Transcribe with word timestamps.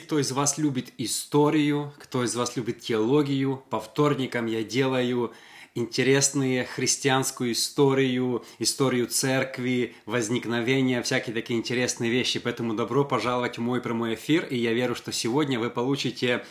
Кто 0.00 0.18
из 0.18 0.32
вас 0.32 0.56
любит 0.56 0.92
историю, 0.96 1.92
кто 1.98 2.24
из 2.24 2.34
вас 2.34 2.56
любит 2.56 2.80
теологию, 2.80 3.62
по 3.68 3.78
вторникам 3.78 4.46
я 4.46 4.62
делаю 4.62 5.32
интересные 5.74 6.64
христианскую 6.64 7.52
историю, 7.52 8.44
историю 8.58 9.06
церкви, 9.06 9.94
возникновения, 10.06 11.02
всякие 11.02 11.34
такие 11.34 11.58
интересные 11.58 12.10
вещи. 12.10 12.38
Поэтому 12.38 12.74
добро 12.74 13.04
пожаловать 13.04 13.58
в 13.58 13.60
мой 13.60 13.80
прямой 13.80 14.14
эфир, 14.14 14.46
и 14.46 14.56
я 14.56 14.72
верю, 14.72 14.94
что 14.94 15.12
сегодня 15.12 15.58
вы 15.58 15.68
получите 15.68 16.44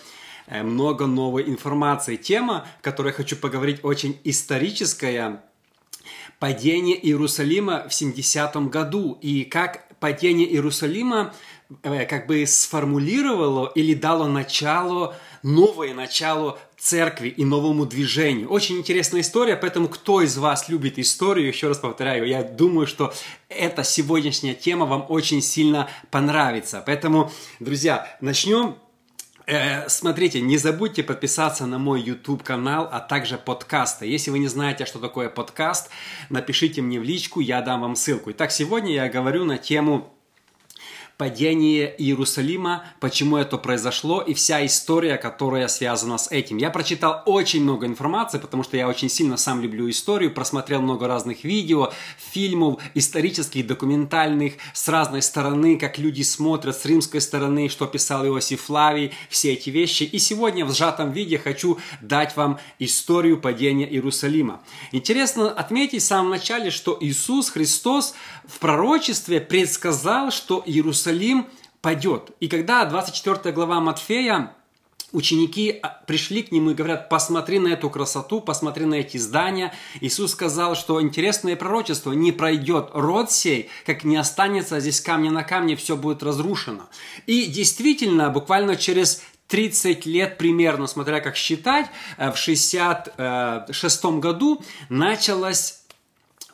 э, 0.47 0.61
много 0.61 1.07
новой 1.07 1.49
информации. 1.49 2.17
Тема, 2.17 2.67
о 2.79 2.83
которой 2.83 3.07
я 3.07 3.13
хочу 3.13 3.35
поговорить, 3.35 3.79
очень 3.83 4.19
историческая. 4.23 5.43
Падение 6.39 6.97
Иерусалима 7.07 7.87
в 7.87 7.91
70-м 7.91 8.69
году 8.69 9.17
и 9.21 9.44
как 9.44 9.88
падение 9.99 10.52
Иерусалима 10.52 11.34
как 11.81 12.27
бы 12.27 12.45
сформулировало 12.45 13.71
или 13.75 13.93
дало 13.93 14.27
начало, 14.27 15.16
новое 15.43 15.94
начало 15.94 16.59
церкви 16.77 17.30
и 17.30 17.45
новому 17.45 17.85
движению. 17.85 18.49
Очень 18.49 18.77
интересная 18.77 19.21
история, 19.21 19.55
поэтому 19.55 19.88
кто 19.88 20.21
из 20.21 20.38
вас 20.38 20.70
любит 20.70 20.99
историю, 20.99 21.47
еще 21.47 21.67
раз 21.67 21.77
повторяю, 21.77 22.27
я 22.27 22.44
думаю, 22.44 22.88
что 22.88 23.13
эта 23.49 23.84
сегодняшняя 23.84 24.53
тема 24.53 24.85
вам 24.85 25.05
очень 25.09 25.41
сильно 25.41 25.89
понравится. 26.09 26.84
Поэтому, 26.85 27.31
друзья, 27.59 28.17
начнем 28.19 28.77
э, 29.45 29.88
Смотрите, 29.89 30.41
не 30.41 30.58
забудьте 30.58 31.03
подписаться 31.03 31.66
на 31.66 31.77
мой 31.77 32.02
YouTube 32.02 32.44
канал, 32.44 32.89
а 32.91 32.99
также 32.99 33.38
подкасты. 33.38 34.05
Если 34.08 34.31
вы 34.31 34.39
не 34.39 34.47
знаете, 34.47 34.85
что 34.85 34.99
такое 34.99 35.30
подкаст, 35.30 35.89
напишите 36.30 36.81
мне 36.81 36.99
в 36.99 37.03
личку, 37.03 37.39
я 37.39 37.61
дам 37.61 37.81
вам 37.81 37.95
ссылку. 37.95 38.31
Итак, 38.31 38.52
сегодня 38.52 38.94
я 38.94 39.09
говорю 39.09 39.45
на 39.45 39.58
тему 39.58 40.13
падение 41.22 41.94
Иерусалима, 42.00 42.83
почему 43.00 43.38
это 43.38 43.59
произошло 43.59 44.22
и 44.22 44.33
вся 44.33 44.66
история, 44.66 45.17
которая 45.17 45.67
связана 45.67 46.17
с 46.17 46.31
этим. 46.31 46.58
Я 46.58 46.72
прочитал 46.72 47.22
очень 47.27 47.61
много 47.61 47.86
информации, 47.86 48.39
потому 48.39 48.64
что 48.64 48.75
я 48.75 48.88
очень 48.88 49.08
сильно 49.08 49.38
сам 49.38 49.61
люблю 49.61 49.88
историю, 49.88 50.33
просмотрел 50.33 50.81
много 50.81 51.08
разных 51.08 51.44
видео, 51.44 51.94
фильмов, 52.17 52.81
исторических, 52.95 53.67
документальных, 53.67 54.53
с 54.73 54.88
разной 54.88 55.22
стороны, 55.22 55.77
как 55.77 55.99
люди 55.99 56.23
смотрят, 56.23 56.75
с 56.75 56.86
римской 56.86 57.22
стороны, 57.22 57.69
что 57.69 57.86
писал 57.86 58.25
Иосиф 58.25 58.61
Флавий, 58.61 59.11
все 59.30 59.53
эти 59.53 59.69
вещи. 59.69 60.02
И 60.02 60.17
сегодня 60.17 60.66
в 60.66 60.73
сжатом 60.73 61.11
виде 61.11 61.38
хочу 61.38 61.77
дать 62.02 62.36
вам 62.36 62.58
историю 62.80 63.39
падения 63.39 63.88
Иерусалима. 63.88 64.59
Интересно 64.92 65.52
отметить 65.52 66.02
в 66.02 66.05
самом 66.08 66.31
начале, 66.31 66.72
что 66.72 66.97
Иисус 66.99 67.52
Христос 67.52 68.16
в 68.47 68.58
пророчестве 68.58 69.39
предсказал, 69.39 70.31
что 70.31 70.64
Иерусалим 70.66 71.11
Иерусалим 71.12 71.48
падет. 71.81 72.31
И 72.40 72.48
когда 72.48 72.86
24 72.86 73.54
глава 73.54 73.80
Матфея 73.80 74.54
ученики 75.12 75.78
а, 75.81 76.02
пришли 76.08 76.42
к 76.42 76.52
нему 76.52 76.72
и 76.72 76.73
говорят, 76.73 77.09
посмотри 77.09 77.59
на 77.59 77.70
эту 77.70 77.90
красоту, 77.90 78.40
посмотри 78.40 78.86
на 78.86 78.95
эти 78.95 79.17
здания. 79.17 79.73
Иисус 80.00 80.32
сказал, 80.32 80.76
что 80.76 81.02
интересное 81.02 81.58
пророчество, 81.58 82.14
не 82.14 82.32
пройдет 82.32 82.92
род 82.94 83.32
сей, 83.32 83.70
как 83.86 84.06
не 84.06 84.16
останется 84.16 84.80
здесь 84.80 85.02
камня 85.02 85.32
на 85.32 85.44
камне, 85.44 85.76
все 85.76 85.98
будет 85.98 86.23
разрушено. 86.23 86.88
И 87.26 87.48
действительно, 87.48 88.30
буквально 88.30 88.78
через 88.78 89.22
30 89.48 90.06
лет 90.06 90.38
примерно, 90.38 90.88
смотря 90.88 91.20
как 91.20 91.36
считать, 91.36 91.88
э, 92.17 92.32
в 92.32 92.38
66 92.38 94.20
году 94.20 94.64
началось 94.88 95.80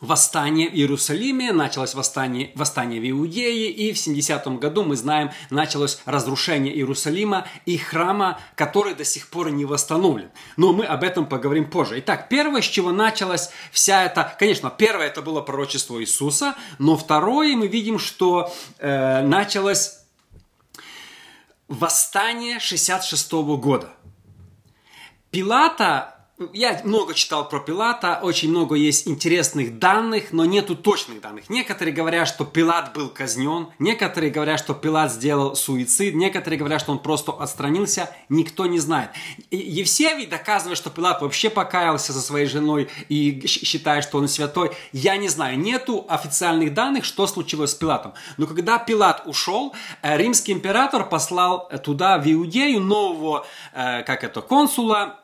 восстание 0.00 0.70
в 0.70 0.74
Иерусалиме, 0.74 1.52
началось 1.52 1.94
восстание, 1.94 2.52
восстание 2.54 3.00
в 3.00 3.10
Иудее, 3.10 3.70
и 3.70 3.92
в 3.92 3.96
70-м 3.96 4.58
году, 4.58 4.84
мы 4.84 4.96
знаем, 4.96 5.30
началось 5.50 6.00
разрушение 6.04 6.74
Иерусалима 6.74 7.46
и 7.66 7.76
храма, 7.76 8.40
который 8.54 8.94
до 8.94 9.04
сих 9.04 9.28
пор 9.28 9.50
не 9.50 9.64
восстановлен. 9.64 10.30
Но 10.56 10.72
мы 10.72 10.84
об 10.84 11.02
этом 11.02 11.26
поговорим 11.26 11.70
позже. 11.70 11.98
Итак, 12.00 12.28
первое, 12.28 12.62
с 12.62 12.66
чего 12.66 12.92
началась 12.92 13.50
вся 13.72 14.04
эта... 14.04 14.36
Конечно, 14.38 14.70
первое 14.70 15.06
это 15.06 15.22
было 15.22 15.40
пророчество 15.40 16.00
Иисуса, 16.00 16.54
но 16.78 16.96
второе 16.96 17.56
мы 17.56 17.66
видим, 17.66 17.98
что 17.98 18.52
э, 18.78 19.22
началось 19.22 19.98
восстание 21.68 22.58
66 22.58 23.32
-го 23.32 23.56
года. 23.56 23.90
Пилата 25.30 26.17
я 26.52 26.80
много 26.84 27.14
читал 27.14 27.48
про 27.48 27.60
Пилата, 27.60 28.20
очень 28.22 28.50
много 28.50 28.76
есть 28.76 29.08
интересных 29.08 29.78
данных, 29.78 30.32
но 30.32 30.44
нету 30.44 30.76
точных 30.76 31.20
данных. 31.20 31.50
Некоторые 31.50 31.92
говорят, 31.92 32.28
что 32.28 32.44
Пилат 32.44 32.92
был 32.92 33.08
казнен, 33.08 33.68
некоторые 33.78 34.30
говорят, 34.30 34.60
что 34.60 34.74
Пилат 34.74 35.12
сделал 35.12 35.56
суицид, 35.56 36.14
некоторые 36.14 36.58
говорят, 36.58 36.80
что 36.80 36.92
он 36.92 37.00
просто 37.00 37.32
отстранился, 37.32 38.10
никто 38.28 38.66
не 38.66 38.78
знает. 38.78 39.10
Евсевий 39.50 40.26
доказывает, 40.26 40.78
что 40.78 40.90
Пилат 40.90 41.20
вообще 41.22 41.50
покаялся 41.50 42.12
со 42.12 42.20
своей 42.20 42.46
женой 42.46 42.88
и 43.08 43.44
считает, 43.46 44.04
что 44.04 44.18
он 44.18 44.28
святой. 44.28 44.70
Я 44.92 45.16
не 45.16 45.28
знаю, 45.28 45.58
нету 45.58 46.06
официальных 46.08 46.72
данных, 46.74 47.04
что 47.04 47.26
случилось 47.26 47.72
с 47.72 47.74
Пилатом. 47.74 48.14
Но 48.36 48.46
когда 48.46 48.78
Пилат 48.78 49.22
ушел, 49.26 49.74
э, 50.02 50.16
римский 50.16 50.52
император 50.52 51.08
послал 51.08 51.68
туда, 51.82 52.18
в 52.18 52.30
Иудею, 52.30 52.80
нового, 52.80 53.46
э, 53.72 54.02
как 54.02 54.24
это, 54.24 54.40
консула, 54.40 55.20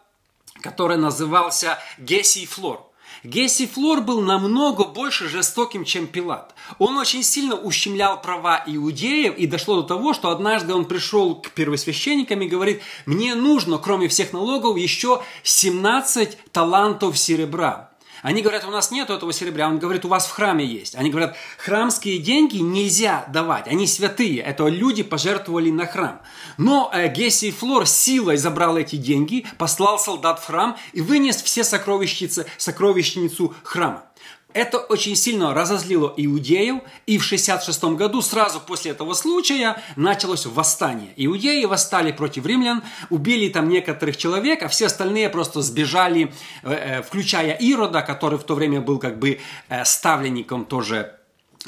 который 0.64 0.96
назывался 0.96 1.78
Гесий 1.98 2.46
Флор. 2.46 2.90
Гесий 3.22 3.66
Флор 3.66 4.00
был 4.00 4.22
намного 4.22 4.84
больше 4.84 5.28
жестоким, 5.28 5.84
чем 5.84 6.06
Пилат. 6.06 6.54
Он 6.78 6.96
очень 6.96 7.22
сильно 7.22 7.54
ущемлял 7.54 8.20
права 8.20 8.62
иудеев, 8.66 9.36
и 9.36 9.46
дошло 9.46 9.82
до 9.82 9.88
того, 9.88 10.14
что 10.14 10.30
однажды 10.30 10.74
он 10.74 10.86
пришел 10.86 11.34
к 11.34 11.50
первосвященникам 11.50 12.40
и 12.40 12.48
говорит, 12.48 12.80
мне 13.04 13.34
нужно, 13.34 13.76
кроме 13.76 14.08
всех 14.08 14.32
налогов, 14.32 14.78
еще 14.78 15.22
17 15.42 16.38
талантов 16.50 17.18
серебра. 17.18 17.90
Они 18.24 18.40
говорят, 18.40 18.64
у 18.64 18.70
нас 18.70 18.90
нет 18.90 19.10
этого 19.10 19.34
серебра. 19.34 19.68
Он 19.68 19.78
говорит, 19.78 20.06
у 20.06 20.08
вас 20.08 20.26
в 20.26 20.30
храме 20.30 20.64
есть. 20.64 20.94
Они 20.94 21.10
говорят, 21.10 21.36
храмские 21.58 22.16
деньги 22.16 22.56
нельзя 22.56 23.26
давать, 23.28 23.68
они 23.68 23.86
святые. 23.86 24.38
Это 24.38 24.66
люди 24.66 25.02
пожертвовали 25.02 25.70
на 25.70 25.86
храм. 25.86 26.22
Но 26.56 26.90
э, 26.90 27.12
Гесий 27.12 27.50
Флор 27.50 27.86
силой 27.86 28.38
забрал 28.38 28.78
эти 28.78 28.96
деньги, 28.96 29.44
послал 29.58 29.98
солдат 29.98 30.40
в 30.40 30.46
храм 30.46 30.78
и 30.94 31.02
вынес 31.02 31.42
все 31.42 31.64
сокровищницы, 31.64 32.46
сокровищницу 32.56 33.54
храма. 33.62 34.04
Это 34.54 34.78
очень 34.78 35.16
сильно 35.16 35.52
разозлило 35.52 36.14
иудеев, 36.16 36.82
и 37.06 37.18
в 37.18 37.24
66 37.24 37.84
году, 37.96 38.22
сразу 38.22 38.60
после 38.60 38.92
этого 38.92 39.12
случая, 39.14 39.82
началось 39.96 40.46
восстание. 40.46 41.12
Иудеи 41.16 41.64
восстали 41.64 42.12
против 42.12 42.46
римлян, 42.46 42.82
убили 43.10 43.48
там 43.48 43.68
некоторых 43.68 44.16
человек, 44.16 44.62
а 44.62 44.68
все 44.68 44.86
остальные 44.86 45.28
просто 45.28 45.60
сбежали, 45.60 46.32
э, 46.62 46.72
э, 46.72 47.02
включая 47.02 47.54
Ирода, 47.54 48.02
который 48.02 48.38
в 48.38 48.44
то 48.44 48.54
время 48.54 48.80
был 48.80 49.00
как 49.00 49.18
бы 49.18 49.40
э, 49.68 49.84
ставленником 49.84 50.64
тоже 50.64 51.18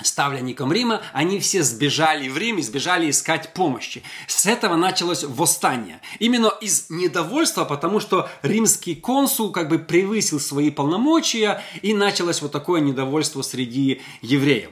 ставленником 0.03 0.73
Рима, 0.73 1.03
они 1.13 1.41
все 1.41 1.63
сбежали 1.63 2.29
в 2.29 2.37
Рим 2.37 2.59
и 2.59 2.63
сбежали 2.63 3.09
искать 3.09 3.55
помощи. 3.55 4.03
С 4.27 4.47
этого 4.47 4.77
началось 4.77 5.25
восстание. 5.25 6.01
Именно 6.19 6.53
из 6.61 6.91
недовольства, 6.91 7.65
потому 7.65 8.01
что 8.01 8.29
римский 8.43 8.95
консул 8.95 9.53
как 9.53 9.69
бы 9.69 9.79
превысил 9.79 10.41
свои 10.41 10.71
полномочия, 10.71 11.63
и 11.83 11.95
началось 11.95 12.43
вот 12.43 12.53
такое 12.53 12.81
недовольство 12.81 13.43
среди 13.43 14.03
евреев. 14.21 14.71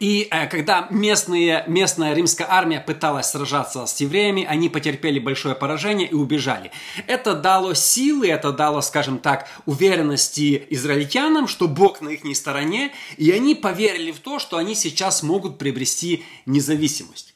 И 0.00 0.28
э, 0.30 0.46
когда 0.46 0.86
местные, 0.90 1.64
местная 1.66 2.14
римская 2.14 2.50
армия 2.50 2.80
пыталась 2.80 3.30
сражаться 3.30 3.86
с 3.86 4.00
евреями, 4.00 4.44
они 4.44 4.68
потерпели 4.68 5.18
большое 5.18 5.54
поражение 5.54 6.08
и 6.08 6.14
убежали. 6.14 6.70
Это 7.06 7.34
дало 7.34 7.74
силы, 7.74 8.28
это 8.28 8.52
дало, 8.52 8.80
скажем 8.80 9.18
так, 9.18 9.48
уверенности 9.66 10.66
израильтянам, 10.70 11.48
что 11.48 11.68
Бог 11.68 12.00
на 12.00 12.10
их 12.10 12.22
стороне, 12.36 12.92
и 13.16 13.30
они 13.30 13.54
поверили 13.54 14.12
в 14.12 14.20
то, 14.20 14.38
что 14.38 14.56
они 14.56 14.74
сейчас 14.74 15.22
могут 15.22 15.58
приобрести 15.58 16.24
независимость. 16.46 17.34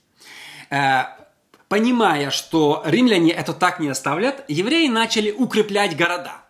Э, 0.71 1.05
понимая, 1.69 2.31
что 2.31 2.83
римляне 2.87 3.33
это 3.33 3.53
так 3.53 3.81
не 3.81 3.89
оставлят, 3.89 4.45
евреи 4.49 4.89
начали 4.89 5.31
укреплять 5.31 5.97
города– 5.97 6.41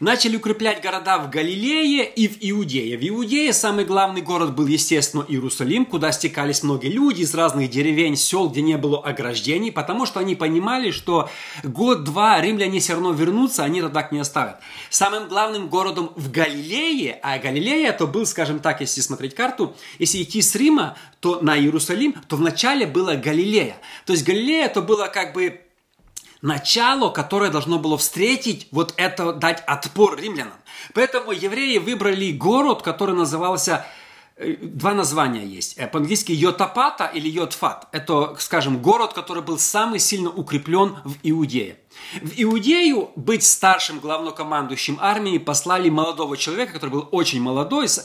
Начали 0.00 0.36
укреплять 0.36 0.82
города 0.82 1.18
в 1.18 1.30
Галилее 1.30 2.04
и 2.04 2.28
в 2.28 2.36
Иудее. 2.40 2.98
В 2.98 3.08
Иудее 3.08 3.52
самый 3.52 3.84
главный 3.84 4.20
город 4.20 4.54
был, 4.54 4.66
естественно, 4.66 5.24
Иерусалим, 5.26 5.86
куда 5.86 6.12
стекались 6.12 6.62
многие 6.62 6.88
люди 6.88 7.22
из 7.22 7.34
разных 7.34 7.70
деревень, 7.70 8.16
сел, 8.16 8.48
где 8.48 8.62
не 8.62 8.76
было 8.76 9.00
ограждений, 9.00 9.72
потому 9.72 10.04
что 10.04 10.20
они 10.20 10.34
понимали, 10.34 10.90
что 10.90 11.30
год-два 11.62 12.40
римляне 12.40 12.80
все 12.80 12.94
равно 12.94 13.12
вернутся, 13.12 13.64
они 13.64 13.78
это 13.78 13.88
так 13.88 14.12
не 14.12 14.18
оставят. 14.18 14.56
Самым 14.90 15.28
главным 15.28 15.68
городом 15.68 16.12
в 16.16 16.30
Галилее, 16.30 17.18
а 17.22 17.38
Галилея 17.38 17.90
это 17.90 18.06
был, 18.06 18.26
скажем 18.26 18.58
так, 18.58 18.80
если 18.80 19.00
смотреть 19.00 19.34
карту, 19.34 19.74
если 19.98 20.22
идти 20.22 20.42
с 20.42 20.54
Рима 20.54 20.96
то 21.20 21.40
на 21.40 21.58
Иерусалим, 21.58 22.14
то 22.28 22.36
вначале 22.36 22.86
было 22.86 23.14
Галилея. 23.14 23.76
То 24.04 24.12
есть 24.12 24.24
Галилея 24.24 24.66
это 24.66 24.82
было 24.82 25.06
как 25.06 25.32
бы 25.32 25.60
начало, 26.46 27.10
которое 27.10 27.50
должно 27.50 27.78
было 27.78 27.98
встретить 27.98 28.68
вот 28.70 28.94
это, 28.96 29.32
дать 29.32 29.62
отпор 29.66 30.16
римлянам. 30.16 30.54
Поэтому 30.94 31.32
евреи 31.32 31.78
выбрали 31.78 32.30
город, 32.30 32.82
который 32.82 33.16
назывался 33.16 33.84
э, 34.36 34.54
два 34.60 34.94
названия 34.94 35.44
есть. 35.44 35.76
Э, 35.76 35.88
по-английски 35.88 36.30
Йотапата 36.30 37.06
или 37.06 37.28
Йотфат. 37.28 37.88
Это, 37.90 38.36
скажем, 38.38 38.80
город, 38.80 39.12
который 39.12 39.42
был 39.42 39.58
самый 39.58 39.98
сильно 39.98 40.30
укреплен 40.30 40.96
в 41.04 41.16
Иудее. 41.24 41.78
В 42.22 42.32
Иудею 42.36 43.10
быть 43.16 43.42
старшим 43.42 43.98
главнокомандующим 43.98 44.98
армии 45.00 45.38
послали 45.38 45.90
молодого 45.90 46.36
человека, 46.36 46.74
который 46.74 46.90
был 46.90 47.08
очень 47.10 47.42
молодой, 47.42 47.88
с, 47.88 48.04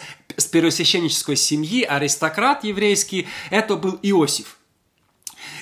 первосвященнической 0.51 1.35
семьи, 1.35 1.83
аристократ 1.83 2.63
еврейский. 2.63 3.27
Это 3.51 3.75
был 3.75 3.99
Иосиф. 4.01 4.57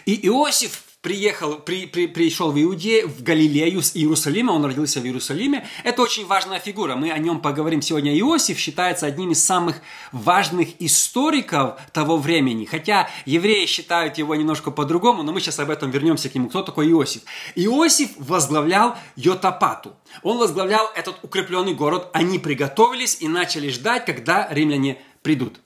И 0.06 0.26
Иосиф 0.28 0.84
приехал, 1.02 1.56
при, 1.56 1.86
при, 1.86 2.08
пришел 2.08 2.52
в 2.52 2.62
Иудею, 2.62 3.08
в 3.08 3.24
Галилею 3.24 3.82
с 3.82 3.96
Иерусалима, 3.96 4.52
он 4.52 4.66
родился 4.66 5.00
в 5.00 5.06
Иерусалиме. 5.06 5.66
Это 5.84 6.02
очень 6.02 6.26
важная 6.26 6.60
фигура, 6.60 6.96
мы 6.96 7.12
о 7.12 7.18
нем 7.18 7.40
поговорим 7.40 7.82
сегодня. 7.82 8.18
Иосиф 8.20 8.60
считается 8.60 9.06
одним 9.06 9.32
из 9.32 9.44
самых 9.44 9.82
важных 10.12 10.70
историков 10.82 11.80
того 11.94 12.18
времени, 12.18 12.66
хотя 12.66 13.10
евреи 13.26 13.66
считают 13.66 14.18
его 14.18 14.36
немножко 14.36 14.72
по-другому, 14.72 15.24
но 15.24 15.32
мы 15.32 15.40
сейчас 15.40 15.60
об 15.60 15.70
этом 15.70 15.90
вернемся 15.90 16.30
к 16.30 16.36
нему. 16.36 16.50
Кто 16.50 16.64
такой 16.64 16.90
Иосиф? 16.92 17.22
Иосиф 17.56 18.10
возглавлял 18.18 18.98
Йотапату. 19.16 19.96
Он 20.22 20.38
возглавлял 20.38 20.90
этот 20.96 21.24
укрепленный 21.24 21.74
город, 21.74 22.10
они 22.14 22.40
приготовились 22.40 23.18
и 23.22 23.28
начали 23.28 23.70
ждать, 23.70 24.06
когда 24.06 24.48
римляне 24.52 25.02
придут. 25.22 25.60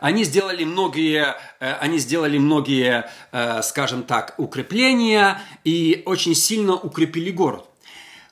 Они 0.00 0.24
сделали 0.24 0.64
многие, 0.64 1.36
э, 1.60 1.72
они 1.74 1.98
сделали 1.98 2.38
многие, 2.38 3.08
э, 3.32 3.62
скажем 3.62 4.02
так, 4.02 4.34
укрепления 4.38 5.42
и 5.62 6.02
очень 6.06 6.34
сильно 6.34 6.74
укрепили 6.74 7.30
город. 7.30 7.66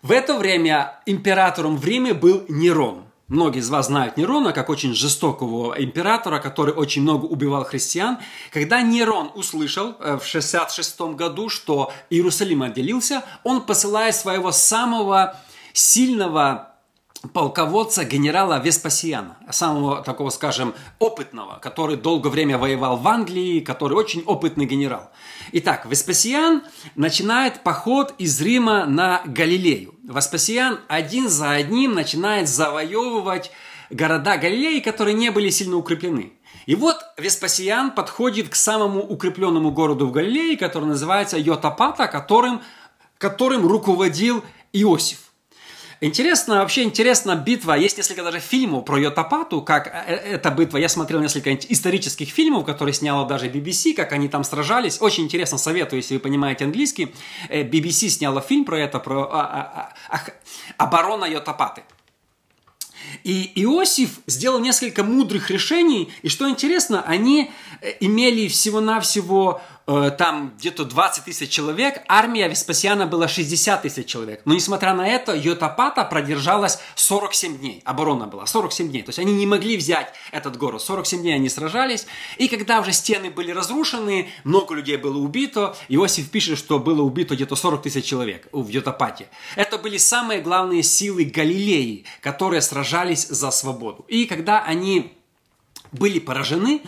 В 0.01 0.11
это 0.11 0.39
время 0.39 1.01
императором 1.05 1.77
в 1.77 1.85
Риме 1.85 2.15
был 2.15 2.45
Нерон. 2.49 3.05
Многие 3.29 3.59
из 3.59 3.69
вас 3.69 3.89
знают 3.89 4.17
Нерона 4.17 4.55
как 4.55 4.71
очень 4.71 4.95
жестокого 4.95 5.75
императора, 5.75 6.39
который 6.39 6.73
очень 6.73 7.03
много 7.03 7.27
убивал 7.27 7.65
христиан. 7.65 8.17
Когда 8.51 8.81
Нерон 8.81 9.31
услышал 9.35 9.95
э, 10.01 10.19
в 10.19 10.25
66 10.25 11.01
году, 11.01 11.51
что 11.51 11.93
Иерусалим 12.09 12.63
отделился, 12.63 13.23
он 13.45 13.61
посылает 13.61 14.15
своего 14.15 14.53
самого 14.53 15.37
сильного 15.75 16.68
полководца 17.33 18.05
генерала 18.05 18.61
Веспасиана, 18.61 19.37
самого 19.51 20.03
такого, 20.03 20.31
скажем, 20.31 20.75
опытного, 20.99 21.59
который 21.61 21.97
долгое 21.97 22.31
время 22.31 22.59
воевал 22.59 22.97
в 22.97 23.09
Англии, 23.09 23.61
который 23.61 23.95
очень 23.95 24.23
опытный 24.23 24.67
генерал. 24.67 25.11
Итак, 25.53 25.87
Веспасиан 25.87 26.63
начинает 26.95 27.63
поход 27.63 28.15
из 28.19 28.41
Рима 28.41 28.87
на 28.87 29.23
Галилею. 29.25 29.95
Веспасиан 30.05 30.79
один 30.89 31.29
за 31.29 31.53
одним 31.53 31.95
начинает 31.95 32.49
завоевывать 32.49 33.51
города 33.91 34.37
Галилеи, 34.37 34.81
которые 34.81 35.15
не 35.15 35.31
были 35.31 35.51
сильно 35.51 35.77
укреплены. 35.77 36.33
И 36.67 36.75
вот 36.75 36.99
Веспасиан 37.17 37.91
подходит 37.91 38.51
к 38.51 38.55
самому 38.55 39.01
укрепленному 39.01 39.73
городу 39.73 40.07
в 40.07 40.13
Галилее, 40.13 40.57
который 40.57 40.85
называется 40.85 41.39
Йотапата, 41.39 42.07
которым, 42.07 42.61
которым 43.17 43.67
руководил 43.67 44.45
Иосиф. 44.73 45.28
Интересно, 46.01 46.59
вообще 46.59 46.85
интересна 46.85 47.35
битва. 47.35 47.73
Есть 47.73 47.97
несколько 47.97 48.23
даже 48.23 48.39
фильмов 48.39 48.85
про 48.85 49.01
Йотапату, 49.01 49.63
как 49.63 49.89
э, 49.89 50.15
эта 50.15 50.51
битва. 50.51 50.79
Я 50.79 50.89
смотрел 50.89 51.21
несколько 51.21 51.53
исторических 51.55 52.29
фильмов, 52.29 52.65
которые 52.65 52.95
сняла 52.95 53.25
даже 53.25 53.49
BBC, 53.49 53.95
как 53.95 54.13
они 54.13 54.29
там 54.29 54.45
сражались. 54.45 55.01
Очень 55.01 55.25
интересно, 55.25 55.59
советую, 55.59 55.99
если 55.99 56.15
вы 56.15 56.21
понимаете 56.21 56.67
английский. 56.67 57.13
BBC 57.49 58.07
э, 58.07 58.11
сняла 58.11 58.41
фильм 58.41 58.65
про 58.65 58.79
это, 58.79 59.01
про 59.01 59.25
а, 59.25 59.93
а, 60.09 60.17
а, 60.17 60.21
оборона 60.77 61.25
Йотапаты. 61.25 61.83
И 63.25 63.51
Иосиф 63.57 64.21
сделал 64.27 64.61
несколько 64.61 65.03
мудрых 65.03 65.51
решений, 65.51 66.13
и 66.23 66.29
что 66.29 66.49
интересно, 66.49 67.03
они 67.03 67.51
имели 68.01 68.49
всего-навсего 68.49 69.61
Э, 69.91 70.11
там 70.11 70.53
где-то 70.59 70.85
20 70.85 71.25
тысяч 71.25 71.49
человек, 71.49 72.03
армия 72.09 72.47
Веспасиана 72.47 73.07
была 73.07 73.27
60 73.27 73.81
тысяч 73.81 74.05
человек. 74.05 74.43
Но 74.45 74.53
несмотря 74.53 74.93
на 74.93 75.09
это, 75.09 75.35
Йотапата 75.35 76.05
продержалась 76.05 76.79
47 76.95 77.57
дней. 77.57 77.83
Оборона 77.87 78.27
была 78.27 78.45
47 78.45 78.91
дней. 78.91 79.03
То 79.03 79.09
есть 79.09 79.19
они 79.19 79.33
не 79.33 79.47
могли 79.47 79.79
взять 79.79 80.13
этот 80.31 80.59
город. 80.59 80.83
47 80.83 81.23
дней 81.23 81.35
они 81.37 81.49
сражались. 81.49 82.07
И 82.37 82.49
когда 82.49 82.81
уже 82.81 82.93
стены 82.93 83.31
были 83.31 83.51
разрушены, 83.51 84.29
много 84.45 84.75
людей 84.75 84.99
было 84.99 85.17
убито, 85.17 85.75
Иосиф 85.89 86.29
пишет, 86.29 86.59
что 86.59 86.79
было 86.79 87.01
убито 87.01 87.35
где-то 87.35 87.57
40 87.57 87.81
тысяч 87.81 88.05
человек 88.05 88.47
в 88.53 88.69
Йотапате. 88.69 89.29
Это 89.57 89.79
были 89.79 89.97
самые 89.97 90.43
главные 90.43 90.83
силы 90.83 91.25
Галилеи, 91.25 92.05
которые 92.21 92.61
сражались 92.61 93.27
за 93.27 93.51
свободу. 93.51 94.05
И 94.09 94.27
когда 94.27 94.63
они 94.63 95.15
были 95.93 96.19
поражены, 96.19 96.83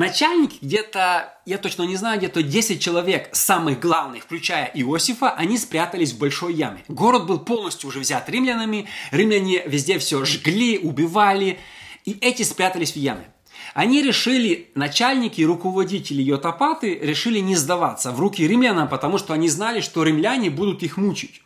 Начальники 0.00 0.56
где-то, 0.62 1.38
я 1.44 1.58
точно 1.58 1.82
не 1.82 1.94
знаю, 1.94 2.16
где-то 2.16 2.42
10 2.42 2.80
человек, 2.80 3.28
самых 3.36 3.80
главных, 3.80 4.22
включая 4.22 4.70
Иосифа, 4.72 5.30
они 5.32 5.58
спрятались 5.58 6.12
в 6.12 6.18
большой 6.18 6.54
яме. 6.54 6.82
Город 6.88 7.26
был 7.26 7.38
полностью 7.38 7.90
уже 7.90 8.00
взят 8.00 8.26
римлянами, 8.30 8.88
римляне 9.10 9.62
везде 9.66 9.98
все 9.98 10.24
жгли, 10.24 10.78
убивали, 10.78 11.60
и 12.06 12.12
эти 12.22 12.44
спрятались 12.44 12.92
в 12.92 12.96
яме. 12.96 13.30
Они 13.74 14.02
решили, 14.02 14.70
начальники 14.74 15.42
и 15.42 15.44
руководители 15.44 16.22
Йотапаты 16.22 16.94
решили 16.94 17.40
не 17.40 17.54
сдаваться 17.54 18.10
в 18.10 18.20
руки 18.20 18.48
римлянам, 18.48 18.88
потому 18.88 19.18
что 19.18 19.34
они 19.34 19.50
знали, 19.50 19.82
что 19.82 20.02
римляне 20.02 20.48
будут 20.48 20.82
их 20.82 20.96
мучить. 20.96 21.42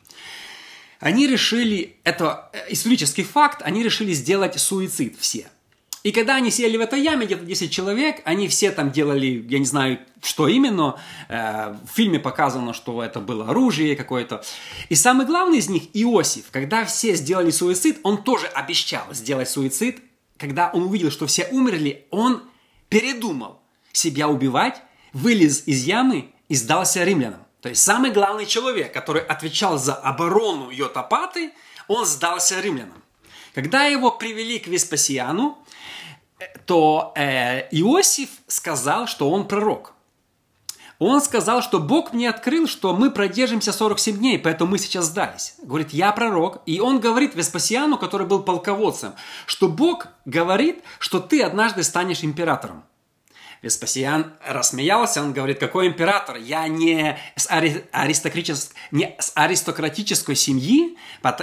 Они 1.00 1.26
решили, 1.26 1.96
это 2.04 2.50
э, 2.52 2.66
исторический 2.72 3.24
факт, 3.24 3.62
они 3.64 3.82
решили 3.82 4.12
сделать 4.12 4.60
суицид 4.60 5.16
все. 5.18 5.50
И 6.04 6.12
когда 6.12 6.36
они 6.36 6.50
сели 6.50 6.76
в 6.76 6.82
этой 6.82 7.00
яме, 7.00 7.24
где-то 7.24 7.46
10 7.46 7.72
человек, 7.72 8.20
они 8.26 8.46
все 8.46 8.70
там 8.70 8.92
делали, 8.92 9.42
я 9.48 9.58
не 9.58 9.64
знаю, 9.64 9.98
что 10.22 10.48
именно. 10.48 11.00
Э, 11.30 11.76
в 11.82 11.94
фильме 11.94 12.18
показано, 12.18 12.74
что 12.74 13.02
это 13.02 13.20
было 13.20 13.48
оружие 13.48 13.96
какое-то. 13.96 14.44
И 14.90 14.96
самый 14.96 15.24
главный 15.24 15.58
из 15.58 15.70
них, 15.70 15.84
Иосиф, 15.94 16.50
когда 16.50 16.84
все 16.84 17.14
сделали 17.14 17.50
суицид, 17.50 18.00
он 18.02 18.22
тоже 18.22 18.46
обещал 18.48 19.04
сделать 19.12 19.48
суицид. 19.48 20.02
Когда 20.36 20.70
он 20.74 20.82
увидел, 20.82 21.10
что 21.10 21.26
все 21.26 21.48
умерли, 21.50 22.06
он 22.10 22.42
передумал 22.90 23.62
себя 23.90 24.28
убивать, 24.28 24.82
вылез 25.14 25.62
из 25.66 25.84
ямы 25.84 26.34
и 26.50 26.54
сдался 26.54 27.02
римлянам. 27.02 27.40
То 27.62 27.70
есть 27.70 27.82
самый 27.82 28.10
главный 28.10 28.44
человек, 28.44 28.92
который 28.92 29.22
отвечал 29.22 29.78
за 29.78 29.94
оборону 29.94 30.68
Йотапаты, 30.68 31.52
он 31.88 32.04
сдался 32.04 32.60
римлянам. 32.60 33.02
Когда 33.54 33.84
его 33.84 34.10
привели 34.10 34.58
к 34.58 34.66
Веспасиану, 34.66 35.64
то 36.66 37.12
э, 37.16 37.68
Иосиф 37.70 38.30
сказал, 38.46 39.06
что 39.06 39.30
он 39.30 39.46
пророк. 39.46 39.94
Он 40.98 41.20
сказал, 41.20 41.60
что 41.60 41.80
Бог 41.80 42.12
мне 42.12 42.30
открыл, 42.30 42.68
что 42.68 42.94
мы 42.94 43.10
продержимся 43.10 43.72
47 43.72 44.16
дней, 44.16 44.38
поэтому 44.38 44.70
мы 44.70 44.78
сейчас 44.78 45.06
сдались. 45.06 45.54
Говорит, 45.62 45.92
я 45.92 46.12
пророк. 46.12 46.62
И 46.66 46.80
он 46.80 47.00
говорит 47.00 47.34
Веспасиану, 47.34 47.98
который 47.98 48.26
был 48.26 48.42
полководцем, 48.42 49.14
что 49.46 49.68
Бог 49.68 50.08
говорит, 50.24 50.82
что 50.98 51.20
ты 51.20 51.42
однажды 51.42 51.82
станешь 51.82 52.22
императором. 52.22 52.84
Веспасиан 53.64 54.34
рассмеялся, 54.46 55.22
он 55.22 55.32
говорит, 55.32 55.58
какой 55.58 55.86
император? 55.86 56.36
Я 56.36 56.68
не 56.68 57.18
с, 57.34 57.48
ари- 57.50 57.86
аристократической, 57.92 58.76
не 58.90 59.16
с 59.18 59.32
аристократической 59.34 60.36
семьи, 60.36 60.98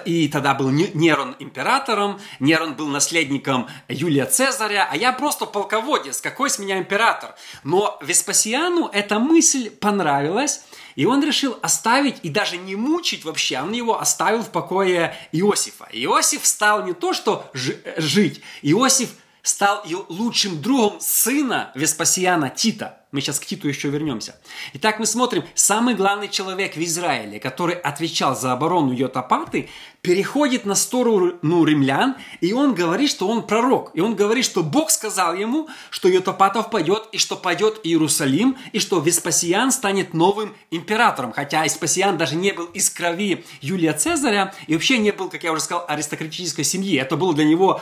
и 0.05 0.27
тогда 0.27 0.53
был 0.53 0.69
Нерон 0.69 1.35
императором, 1.39 2.21
Нерон 2.39 2.75
был 2.75 2.85
наследником 2.89 3.67
Юлия 3.89 4.27
Цезаря, 4.27 4.87
а 4.91 4.95
я 4.95 5.13
просто 5.13 5.47
полководец, 5.47 6.21
какой 6.21 6.51
с 6.51 6.59
меня 6.59 6.77
император? 6.77 7.33
Но 7.63 7.97
Веспасиану 8.03 8.87
эта 8.93 9.17
мысль 9.17 9.71
понравилась, 9.71 10.61
и 10.95 11.05
он 11.05 11.23
решил 11.23 11.57
оставить 11.63 12.17
и 12.21 12.29
даже 12.29 12.57
не 12.57 12.75
мучить 12.75 13.25
вообще, 13.25 13.59
он 13.61 13.71
его 13.71 13.99
оставил 13.99 14.43
в 14.43 14.51
покое 14.51 15.15
Иосифа. 15.31 15.87
Иосиф 15.91 16.45
стал 16.45 16.85
не 16.85 16.93
то 16.93 17.13
что 17.13 17.49
жить, 17.53 18.41
Иосиф 18.61 19.09
стал 19.43 19.83
лучшим 20.09 20.61
другом 20.61 20.99
сына 20.99 21.71
Веспасиана 21.75 22.49
Тита– 22.49 22.97
мы 23.11 23.19
сейчас 23.19 23.39
к 23.39 23.45
Титу 23.45 23.67
еще 23.67 23.89
вернемся. 23.89 24.35
Итак, 24.73 24.99
мы 24.99 25.05
смотрим, 25.05 25.43
самый 25.53 25.95
главный 25.95 26.29
человек 26.29 26.75
в 26.75 26.83
Израиле, 26.83 27.39
который 27.39 27.75
отвечал 27.75 28.35
за 28.35 28.53
оборону 28.53 28.93
Йотапаты, 28.93 29.69
переходит 30.01 30.65
на 30.65 30.75
сторону 30.75 31.63
римлян, 31.65 32.15
и 32.39 32.53
он 32.53 32.73
говорит, 32.73 33.09
что 33.09 33.27
он 33.27 33.45
пророк. 33.45 33.91
И 33.93 34.01
он 34.01 34.15
говорит, 34.15 34.45
что 34.45 34.63
Бог 34.63 34.89
сказал 34.89 35.35
ему, 35.35 35.67
что 35.89 36.07
Йотапатов 36.07 36.69
пойдет, 36.69 37.09
и 37.11 37.17
что 37.17 37.35
пойдет 37.35 37.81
Иерусалим, 37.83 38.57
и 38.71 38.79
что 38.79 38.99
Веспасиан 38.99 39.71
станет 39.71 40.13
новым 40.13 40.55
императором. 40.71 41.33
Хотя 41.33 41.63
Веспасиан 41.63 42.17
даже 42.17 42.35
не 42.35 42.53
был 42.53 42.65
из 42.65 42.89
крови 42.89 43.45
Юлия 43.59 43.93
Цезаря, 43.93 44.53
и 44.67 44.73
вообще 44.73 44.97
не 44.97 45.11
был, 45.11 45.29
как 45.29 45.43
я 45.43 45.51
уже 45.51 45.61
сказал, 45.61 45.85
аристократической 45.87 46.63
семьи. 46.63 46.97
Это 46.97 47.17
было 47.17 47.33
для 47.33 47.45
него, 47.45 47.81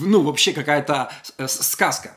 ну, 0.00 0.22
вообще 0.22 0.52
какая-то 0.52 1.12
э, 1.36 1.48
сказка. 1.48 2.14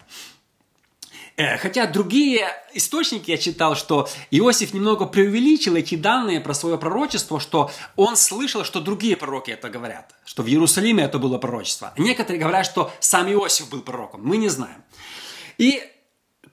Э, 1.40 1.58
хотя 1.58 1.88
другие 1.88 2.50
источники 2.74 3.32
я 3.32 3.38
читал, 3.38 3.74
что 3.78 4.10
Иосиф 4.30 4.74
немного 4.74 5.06
преувеличил 5.06 5.78
эти 5.78 5.96
данные 5.96 6.42
про 6.42 6.54
свое 6.54 6.78
пророчество, 6.78 7.40
что 7.40 7.72
он 7.96 8.18
слышал, 8.18 8.66
что 8.66 8.82
другие 8.82 9.16
пророки 9.16 9.50
это 9.50 9.70
говорят, 9.70 10.14
что 10.26 10.44
в 10.44 10.48
Иерусалиме 10.48 11.02
это 11.02 11.18
было 11.18 11.38
пророчество. 11.38 11.94
Некоторые 11.98 12.42
говорят, 12.42 12.66
что 12.66 12.92
сам 13.00 13.32
Иосиф 13.32 13.70
был 13.70 13.82
пророком, 13.82 14.22
мы 14.22 14.36
не 14.36 14.50
знаем. 14.50 14.84
И 15.58 15.82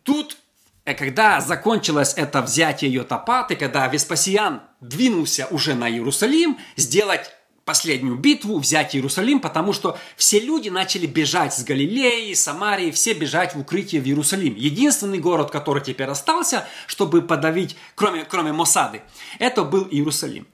тут, 0.05 0.37
э, 0.85 0.95
когда 0.95 1.41
закончилось 1.41 2.15
это 2.17 2.41
взятие 2.41 2.93
Йотапаты, 2.93 3.57
когда 3.57 3.89
Веспасиан 3.89 4.63
двинулся 4.81 5.49
уже 5.51 5.75
на 5.75 5.91
Иерусалим, 5.91 6.59
сделать 6.77 7.33
последнюю 7.67 8.17
битву, 8.17 8.59
взять 8.59 8.95
Иерусалим, 8.95 9.41
потому 9.41 9.73
что 9.73 9.99
все 10.17 10.39
люди 10.39 10.69
начали 10.69 11.05
бежать 11.05 11.53
с 11.53 11.65
Галилеи, 11.65 12.33
Самарии, 12.33 12.93
все 12.93 13.13
бежать 13.13 13.57
в 13.57 13.61
укрытие 13.61 14.01
в 14.01 14.07
Иерусалим. 14.07 14.55
Единственный 14.55 15.19
город, 15.19 15.51
который 15.51 15.83
теперь 15.83 16.07
остался, 16.07 16.67
чтобы 16.87 17.23
подавить, 17.23 17.77
кроме, 17.97 18.25
кроме 18.25 18.53
Мосады, 18.53 19.03
это 19.41 19.65
был 19.65 19.87
Иерусалим. 19.91 20.47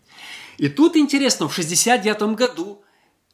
И 0.56 0.68
тут 0.70 0.96
интересно, 0.96 1.48
в 1.48 1.54
69 1.54 2.34
году 2.34 2.82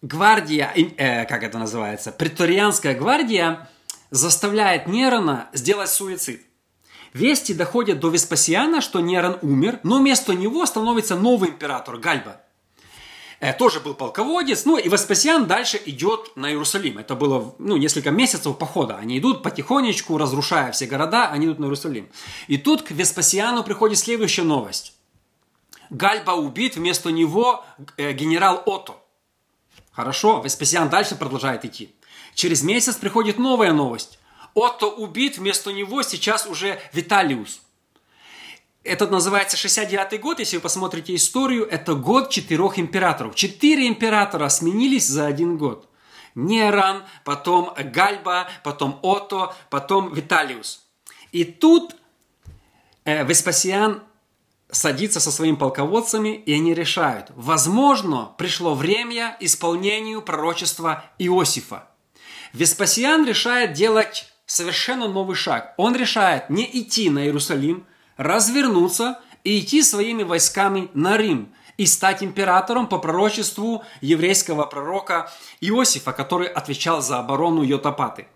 гвардия, 0.03 0.73
э, 0.75 1.25
как 1.27 1.45
это 1.45 1.59
называется, 1.59 2.11
преторианская 2.11 2.97
гвардия 2.97 3.71
заставляет 4.11 4.89
Нерона 4.89 5.51
сделать 5.53 5.89
суицид. 5.89 6.43
Вести 7.13 7.55
доходят 7.55 8.01
до 8.01 8.11
Веспасиана, 8.11 8.81
что 8.81 8.99
Нерон 8.99 9.39
умер, 9.41 9.79
но 9.85 9.99
вместо 9.99 10.35
него 10.35 10.67
становится 10.67 11.15
новый 11.15 11.51
император 11.51 11.99
Гальба– 11.99 12.41
тоже 13.53 13.81
был 13.81 13.95
полководец. 13.95 14.65
Ну 14.65 14.79
и 14.79 14.89
Веспасиан 14.89 15.47
дальше 15.47 15.81
идет 15.87 16.37
на 16.37 16.51
Иерусалим. 16.51 16.99
Это 16.99 17.15
было 17.15 17.55
ну, 17.59 17.77
несколько 17.77 18.11
месяцев 18.11 18.59
похода. 18.59 18.97
Они 18.97 19.19
идут 19.19 19.43
потихонечку, 19.43 20.19
разрушая 20.19 20.73
все 20.73 20.87
города, 20.87 21.29
они 21.29 21.47
идут 21.47 21.61
на 21.61 21.67
Иерусалим. 21.67 22.09
И 22.49 22.59
тут 22.59 22.83
к 22.83 22.91
Веспасиану 22.91 23.63
приходит 23.63 23.99
следующая 23.99 24.43
новость. 24.43 24.95
Гальба 25.91 26.35
убит, 26.35 26.77
вместо 26.77 27.11
него 27.11 27.65
э, 27.97 28.13
генерал 28.13 28.63
Ото. 28.67 28.97
Хорошо, 29.93 30.43
Веспасиан 30.45 30.89
дальше 30.91 31.15
продолжает 31.15 31.65
идти. 31.65 31.95
Через 32.35 32.63
месяц 32.63 32.97
приходит 32.97 33.39
новая 33.39 33.73
новость. 33.73 34.19
Отто 34.55 34.87
убит, 34.87 35.39
вместо 35.39 35.73
него 35.73 36.03
сейчас 36.03 36.47
уже 36.47 36.81
Виталиус– 36.93 37.61
этот 38.85 39.11
называется 39.11 39.57
69 39.57 40.21
год, 40.21 40.39
если 40.39 40.57
вы 40.57 40.63
посмотрите 40.63 41.15
историю, 41.15 41.67
это 41.69 41.95
год 41.95 42.31
четырех 42.31 42.79
императоров. 42.79 43.35
Четыре 43.35 43.89
императора 43.89 44.49
сменились 44.49 45.07
за 45.07 45.27
один 45.27 45.57
год. 45.57 45.89
Неран, 46.35 47.05
потом 47.25 47.75
Гальба, 47.77 48.49
потом 48.63 49.01
Ото, 49.03 49.55
потом 49.71 50.15
Виталиус. 50.15 50.85
И 51.33 51.45
тут 51.45 51.97
э, 53.05 53.25
Веспасиан 53.25 54.03
садится 54.71 55.19
со 55.19 55.33
своими 55.33 55.57
полководцами, 55.57 56.37
и 56.37 56.55
они 56.55 56.75
решают, 56.75 57.33
возможно, 57.35 58.33
пришло 58.39 58.75
время 58.75 59.37
исполнению 59.41 60.23
пророчества 60.23 61.05
Иосифа. 61.19 61.89
Веспасиан 62.53 63.27
решает 63.27 63.73
делать 63.73 64.33
совершенно 64.47 65.09
новый 65.09 65.37
шаг. 65.37 65.75
Он 65.77 65.97
решает 65.97 66.49
не 66.49 66.65
идти 66.65 67.11
на 67.11 67.25
Иерусалим– 67.25 67.85
развернуться 68.19 69.19
и 69.45 69.61
идти 69.61 69.83
своими 69.83 70.25
войсками 70.25 70.91
на 70.93 71.17
Рим 71.17 71.55
и 71.79 71.87
стать 71.87 72.23
императором 72.23 72.89
по 72.89 72.99
пророчеству 72.99 73.85
еврейского 74.03 74.67
пророка 74.67 75.33
Иосифа, 75.61 76.13
который 76.13 76.49
отвечал 76.49 77.01
за 77.01 77.21
оборону 77.21 77.63
Йотапаты. 77.63 78.27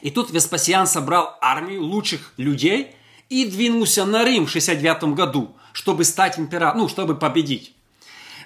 И 0.00 0.10
тут 0.10 0.30
Веспасиан 0.30 0.86
собрал 0.86 1.36
армию 1.42 1.82
лучших 1.82 2.32
людей 2.36 2.94
и 3.28 3.44
двинулся 3.44 4.06
на 4.06 4.24
Рим 4.24 4.46
в 4.46 4.50
69 4.50 5.14
году, 5.14 5.56
чтобы 5.72 6.04
стать 6.04 6.38
императором, 6.38 6.82
ну, 6.82 6.88
чтобы 6.88 7.16
победить. 7.16 7.74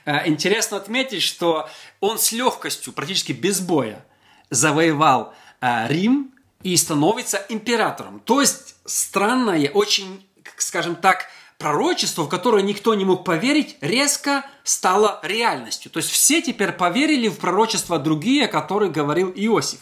Э, 0.07 0.27
интересно 0.27 0.79
отметить, 0.79 1.23
что 1.23 1.69
он 2.01 2.19
с 2.19 2.33
легкостью, 2.33 2.93
практически 2.93 3.33
без 3.33 3.61
боя, 3.61 4.05
завоевал 4.51 5.35
э, 5.61 5.89
Рим 5.89 6.34
и 6.65 6.77
становится 6.77 7.45
императором. 7.49 8.21
То 8.21 8.41
есть 8.41 8.75
странное, 8.87 9.71
очень, 9.71 10.27
скажем 10.57 10.97
так, 10.97 11.29
пророчество, 11.59 12.25
в 12.25 12.29
которое 12.29 12.63
никто 12.63 12.95
не 12.95 13.05
мог 13.05 13.25
поверить, 13.25 13.77
резко 13.81 14.45
стало 14.65 15.21
реальностью. 15.23 15.91
То 15.91 15.99
есть 15.99 16.11
все 16.11 16.43
теперь 16.43 16.73
поверили 16.73 17.29
в 17.29 17.39
пророчество 17.39 17.99
другие, 17.99 18.49
которые 18.49 18.91
говорил 18.91 19.31
Иосиф. 19.37 19.81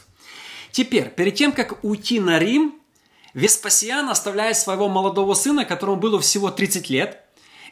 Теперь, 0.72 1.08
перед 1.08 1.36
тем, 1.36 1.52
как 1.52 1.82
уйти 1.84 2.18
на 2.18 2.38
Рим, 2.38 2.74
Веспасиан 3.32 4.10
оставляет 4.10 4.58
своего 4.58 4.88
молодого 4.88 5.34
сына, 5.34 5.64
которому 5.64 5.96
было 5.96 6.20
всего 6.20 6.50
30 6.50 6.90
лет, 6.90 7.20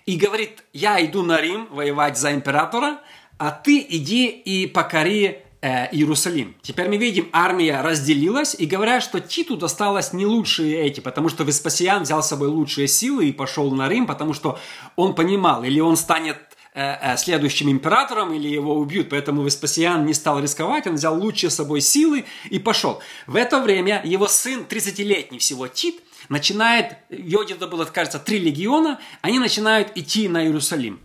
и 0.07 0.17
говорит, 0.17 0.65
я 0.73 1.05
иду 1.05 1.23
на 1.23 1.41
Рим 1.41 1.69
воевать 1.71 2.17
за 2.17 2.33
императора, 2.33 3.01
а 3.39 3.51
ты 3.51 3.85
иди 3.89 4.27
и 4.29 4.67
покори 4.67 5.43
э, 5.61 5.89
Иерусалим. 5.93 6.55
Теперь 6.63 6.89
мы 6.89 6.97
видим, 6.97 7.29
армия 7.33 7.81
разделилась, 7.83 8.55
и 8.59 8.67
говорят, 8.67 9.03
что 9.03 9.21
Титу 9.21 9.57
досталось 9.57 10.13
не 10.13 10.27
лучшие 10.27 10.81
эти, 10.81 11.01
потому 11.01 11.29
что 11.29 11.45
Веспасиан 11.45 12.03
взял 12.03 12.23
с 12.23 12.29
собой 12.29 12.49
лучшие 12.49 12.89
силы 12.89 13.29
и 13.29 13.33
пошел 13.33 13.71
на 13.71 13.89
Рим, 13.89 14.07
потому 14.07 14.33
что 14.33 14.59
он 14.97 15.15
понимал, 15.15 15.65
или 15.65 15.81
он 15.81 15.97
станет 15.97 16.39
э, 16.75 17.13
э, 17.15 17.17
следующим 17.17 17.71
императором, 17.71 18.33
или 18.33 18.49
его 18.49 18.77
убьют, 18.77 19.11
поэтому 19.11 19.43
Веспасиан 19.43 20.07
не 20.07 20.15
стал 20.15 20.41
рисковать, 20.41 20.87
он 20.87 20.95
взял 20.95 21.19
лучшие 21.19 21.51
с 21.51 21.57
собой 21.57 21.81
силы 21.81 22.25
и 22.49 22.59
пошел. 22.59 23.01
В 23.27 23.37
это 23.37 23.61
время 23.61 24.01
его 24.05 24.29
сын, 24.29 24.65
30-летний 24.69 25.39
всего 25.39 25.69
Тит, 25.69 26.01
начинает, 26.29 26.97
Йодида 27.11 27.67
было, 27.67 27.85
кажется, 27.85 28.19
три 28.19 28.39
легиона, 28.39 29.01
они 29.21 29.39
начинают 29.39 29.97
идти 29.97 30.29
на 30.29 30.45
Иерусалим. 30.45 31.01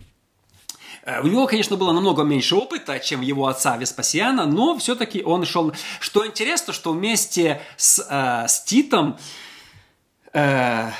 Э, 1.06 1.20
у 1.20 1.26
него, 1.28 1.46
конечно, 1.46 1.76
было 1.76 1.92
намного 1.92 2.24
меньше 2.24 2.56
опыта, 2.56 2.98
чем 2.98 3.22
его 3.22 3.46
отца 3.46 3.76
Веспасиана, 3.76 4.44
но 4.44 4.76
все-таки 4.76 5.22
он 5.22 5.46
шел... 5.46 5.72
Что 6.00 6.26
интересно, 6.26 6.72
что 6.72 6.92
вместе 6.92 7.62
с, 7.76 8.04
э, 8.10 8.48
с 8.48 8.64
Титом... 8.64 9.16
Э, 10.32 10.90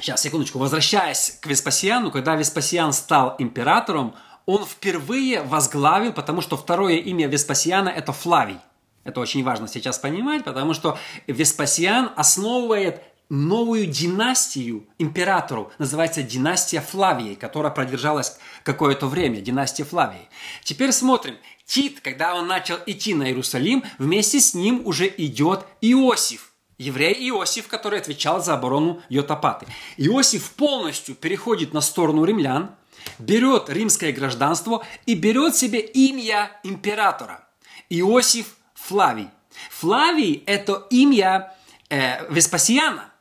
сейчас, 0.00 0.22
секундочку. 0.22 0.58
Возвращаясь 0.58 1.38
к 1.40 1.46
Веспасиану, 1.46 2.10
когда 2.10 2.34
Веспасиан 2.34 2.92
стал 2.94 3.36
императором, 3.38 4.14
он 4.46 4.64
впервые 4.64 5.42
возглавил, 5.42 6.12
потому 6.12 6.40
что 6.40 6.56
второе 6.56 6.96
имя 6.96 7.28
Веспасиана– 7.28 7.88
это 7.90 8.12
Флавий. 8.12 8.58
Это 9.04 9.20
очень 9.20 9.44
важно 9.44 9.68
сейчас 9.68 9.98
понимать, 9.98 10.44
потому 10.44 10.72
что 10.72 10.98
Веспасиан 11.26 12.10
основывает 12.16 13.02
новую 13.28 13.86
династию 13.86 14.86
императору, 14.98 15.72
называется 15.78 16.22
династия 16.22 16.80
Флавии, 16.80 17.34
которая 17.34 17.72
продержалась 17.72 18.38
какое-то 18.62 19.06
время, 19.06 19.40
династия 19.40 19.84
Флавии. 19.84 20.28
Теперь 20.62 20.92
смотрим. 20.92 21.36
Тит, 21.66 22.00
когда 22.00 22.34
он 22.34 22.46
начал 22.46 22.76
идти 22.84 23.14
на 23.14 23.24
Иерусалим, 23.24 23.84
вместе 23.98 24.38
с 24.38 24.52
ним 24.52 24.82
уже 24.84 25.12
идет 25.16 25.64
Иосиф, 25.80 26.52
еврей 26.76 27.14
Иосиф, 27.30 27.68
который 27.68 27.98
отвечал 27.98 28.42
за 28.42 28.54
оборону 28.54 29.00
Йотапаты. 29.08 29.66
Иосиф 29.96 30.50
полностью 30.52 31.14
переходит 31.14 31.72
на 31.72 31.80
сторону 31.80 32.24
римлян, 32.24 32.74
берет 33.18 33.70
римское 33.70 34.12
гражданство 34.12 34.84
и 35.06 35.14
берет 35.14 35.56
себе 35.56 35.80
имя 35.80 36.50
императора. 36.64 37.48
Иосиф 37.88 38.56
Флавий. 38.74 39.28
Флавий– 39.70 40.42
это 40.46 40.86
имя 40.90 41.54
э, 41.88 42.30
Веспасиана. 42.30 43.13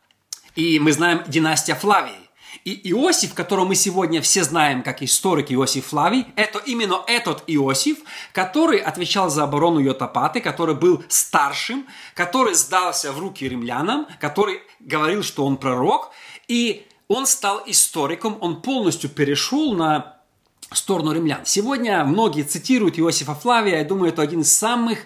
И 0.56 0.80
мы 0.80 0.92
знаем 0.92 1.24
династия 1.28 1.76
Флавии. 1.76 2.24
И 2.64 2.92
Иосиф, 2.92 3.34
которого 3.34 3.66
мы 3.66 3.76
сегодня 3.76 4.22
все 4.22 4.44
знаем 4.44 4.84
как 4.84 5.02
историк 5.02 5.52
Иосиф 5.52 5.88
Флавий, 5.88 6.28
это 6.36 6.60
именно 6.60 7.02
этот 7.08 7.44
Иосиф, 7.48 7.98
который 8.32 8.78
отвечал 8.78 9.30
за 9.30 9.44
оборону 9.44 9.80
Йотапаты, 9.80 10.40
который 10.40 10.76
был 10.76 11.04
старшим, 11.10 11.88
который 12.14 12.54
сдался 12.54 13.12
в 13.12 13.20
руки 13.20 13.50
римлянам, 13.50 14.08
который 14.20 14.62
говорил, 14.80 15.24
что 15.24 15.46
он 15.46 15.58
пророк, 15.58 16.12
и 16.48 16.86
он 17.08 17.26
стал 17.26 17.64
историком, 17.66 18.38
он 18.40 18.62
полностью 18.62 19.10
перешел 19.10 19.74
на 19.74 20.18
сторону 20.72 21.12
римлян. 21.12 21.46
Сегодня 21.46 22.06
многие 22.06 22.44
цитируют 22.44 22.98
Иосифа 22.98 23.36
Флавия, 23.36 23.80
я 23.80 23.84
думаю, 23.84 24.10
это 24.14 24.22
один 24.22 24.42
из 24.42 24.56
самых 24.56 25.00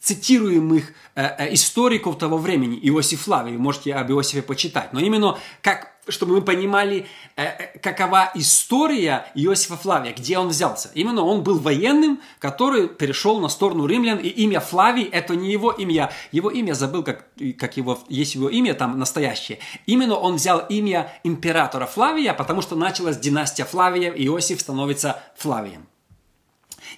цитируемых 0.00 0.92
э, 1.14 1.22
э, 1.38 1.54
историков 1.54 2.18
того 2.18 2.38
времени, 2.38 2.78
Иосиф 2.82 3.26
вы 3.26 3.58
можете 3.58 3.94
об 3.94 4.10
Иосифе 4.10 4.42
почитать, 4.42 4.92
но 4.92 5.00
именно 5.00 5.36
как, 5.60 5.92
чтобы 6.08 6.36
мы 6.36 6.42
понимали, 6.42 7.06
э, 7.36 7.78
какова 7.78 8.30
история 8.34 9.26
Иосифа 9.34 9.76
Флавия, 9.76 10.12
где 10.12 10.38
он 10.38 10.48
взялся. 10.48 10.90
Именно 10.94 11.24
он 11.24 11.42
был 11.42 11.58
военным, 11.58 12.20
который 12.38 12.88
перешел 12.88 13.40
на 13.40 13.48
сторону 13.48 13.86
римлян, 13.86 14.18
и 14.18 14.28
имя 14.28 14.60
Флавий– 14.60 15.04
это 15.12 15.34
не 15.34 15.50
его 15.50 15.72
имя, 15.72 16.10
его 16.30 16.50
имя 16.50 16.74
забыл, 16.74 17.02
как, 17.02 17.26
как 17.58 17.76
его, 17.76 17.98
есть 18.08 18.36
его 18.36 18.48
имя 18.48 18.74
там 18.74 18.98
настоящее. 18.98 19.58
Именно 19.86 20.14
он 20.14 20.36
взял 20.36 20.60
имя 20.68 21.12
императора 21.24 21.86
Флавия, 21.86 22.34
потому 22.34 22.62
что 22.62 22.76
началась 22.76 23.18
династия 23.18 23.64
Флавия, 23.64 24.12
и 24.12 24.26
Иосиф 24.26 24.60
становится 24.60 25.20
Флавием. 25.36 25.88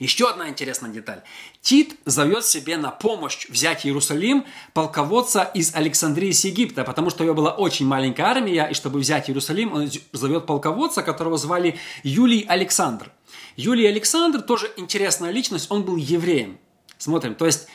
Еще 0.01 0.31
одна 0.31 0.49
интересная 0.49 0.91
деталь. 0.91 1.21
Тит 1.61 1.95
зовет 2.07 2.47
себе 2.47 2.79
на 2.79 2.91
помощь 2.91 3.47
взять 3.51 3.85
Иерусалим 3.85 4.47
полководца 4.73 5.43
из 5.43 5.75
Александрии 5.75 6.31
с 6.31 6.43
Египта, 6.47 6.85
потому 6.85 7.11
что 7.11 7.23
у 7.23 7.27
него 7.27 7.37
была 7.37 7.53
очень 7.53 7.87
маленькая 7.87 8.23
армия, 8.23 8.67
и 8.71 8.75
чтобы 8.75 8.99
взять 8.99 9.29
Иерусалим, 9.29 9.75
он 9.75 9.91
зовет 10.13 10.47
полководца, 10.47 11.03
которого 11.03 11.37
звали 11.37 11.79
Юлий 12.03 12.47
Александр. 12.49 13.13
Юлий 13.57 13.87
Александр 13.87 14.41
тоже 14.41 14.73
интересная 14.79 15.33
личность, 15.33 15.71
он 15.71 15.83
был 15.83 15.97
евреем. 15.97 16.59
Смотрим, 16.97 17.35
то 17.35 17.45
есть 17.45 17.67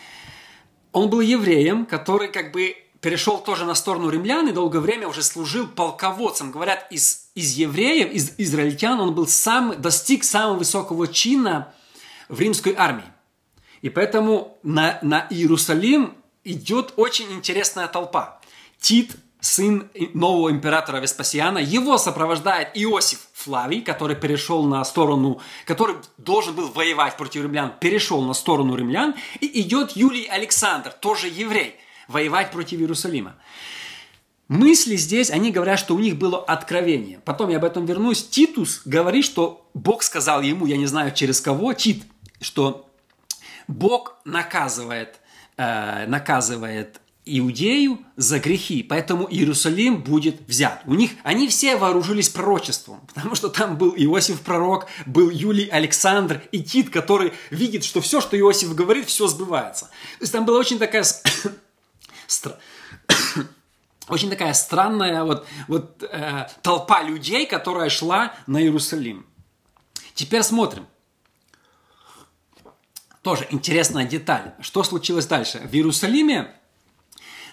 он 0.94 1.12
был 1.12 1.22
евреем, 1.22 1.86
который 1.86 2.29
как 2.29 2.51
бы 2.51 2.75
перешел 3.01 3.38
тоже 3.38 3.65
на 3.65 3.75
сторону 3.75 4.10
римлян 4.10 4.48
и 4.48 4.51
долгое 4.51 4.79
время 4.79 5.08
уже 5.08 5.22
служил 5.22 5.67
полководцем. 5.67 6.50
Говорят, 6.50 6.88
из, 6.89 7.27
из 7.36 7.51
евреев, 7.51 8.12
из 8.12 8.34
израильтян 8.39 9.00
он 9.00 9.13
был 9.13 9.27
сам, 9.27 9.79
достиг 9.79 10.24
самого 10.24 10.58
высокого 10.58 11.08
чина 11.08 11.72
в 12.29 12.39
римской 12.39 12.74
армии. 12.77 13.05
И 13.82 13.89
поэтому 13.89 14.58
на, 14.63 15.00
на 15.01 15.27
Иерусалим 15.29 16.13
идет 16.44 16.94
очень 16.96 17.32
интересная 17.32 17.88
толпа. 17.88 18.39
Тит, 18.79 19.15
сын 19.39 19.89
нового 20.13 20.50
императора 20.50 20.98
Веспасиана, 20.98 21.60
его 21.60 21.98
сопровождает 21.98 22.70
Иосиф 22.74 23.27
Флавий, 23.34 23.82
который 23.82 24.15
перешел 24.15 24.63
на 24.63 24.84
сторону, 24.86 25.39
который 25.65 25.98
должен 26.17 26.55
был 26.55 26.70
воевать 26.70 27.15
против 27.15 27.44
римлян, 27.44 27.74
перешел 27.79 28.22
на 28.24 28.34
сторону 28.34 28.75
римлян, 28.75 29.13
и 29.39 29.62
идет 29.62 29.91
Юлий 29.91 30.25
Александр, 30.25 30.91
тоже 30.91 31.27
еврей, 31.27 31.75
воевать 32.08 32.51
против 32.51 32.79
Иерусалима. 32.79 33.36
Мысли 34.48 34.96
здесь, 34.96 35.32
они 35.32 35.51
говорят, 35.51 35.79
что 35.79 35.96
у 35.96 36.00
них 36.00 36.17
было 36.17 36.44
откровение. 36.44 37.20
Потом 37.25 37.50
я 37.50 37.58
об 37.58 37.65
этом 37.65 37.86
вернусь. 37.86 38.27
Титус 38.27 38.82
говорит, 38.86 39.25
что 39.25 39.67
Бог 39.74 40.03
сказал 40.03 40.41
ему, 40.41 40.67
я 40.67 40.77
не 40.77 40.86
знаю 40.86 41.13
через 41.13 41.41
кого, 41.41 41.74
Тит, 41.74 42.03
что 42.45 42.87
Бог 43.67 44.17
наказывает, 44.23 45.19
э, 45.57 46.05
наказывает 46.07 47.01
Иудею 47.27 47.99
за 48.15 48.39
грехи, 48.39 48.83
поэтому 48.83 49.27
Иерусалим 49.27 50.03
будет 50.03 50.47
взят. 50.47 50.83
У 50.85 50.93
них, 50.93 51.11
они 51.23 51.47
все 51.47 51.75
вооружились 51.75 52.29
пророчеством, 52.29 53.01
потому 53.13 53.33
что 53.33 53.49
там 53.49 53.77
был 53.77 53.95
Иосиф 53.97 54.41
пророк, 54.41 54.87
был 55.07 55.31
Юлий 55.31 55.67
Александр 55.67 56.43
и 56.51 56.61
Тит, 56.61 56.91
который 56.91 57.33
видит, 57.49 57.83
что 57.83 57.99
все, 57.99 58.21
что 58.21 58.39
Иосиф 58.39 58.75
говорит, 58.75 59.07
все 59.07 59.27
сбывается. 59.27 59.85
То 60.19 60.21
есть 60.21 60.33
там 60.33 60.45
была 60.45 60.59
очень 60.59 60.77
такая 60.77 61.03
очень 64.07 64.29
такая 64.29 64.53
странная 64.53 65.23
вот, 65.23 65.47
вот 65.67 66.03
э, 66.03 66.47
толпа 66.61 67.01
людей, 67.01 67.47
которая 67.47 67.89
шла 67.89 68.35
на 68.45 68.61
Иерусалим. 68.61 69.25
Теперь 70.13 70.43
смотрим. 70.43 70.85
Тоже 73.25 73.48
интересная 73.50 74.05
деталь. 74.05 74.53
Что 74.62 74.84
случилось 74.84 75.25
дальше? 75.25 75.58
В 75.58 75.74
Иерусалиме 75.74 76.53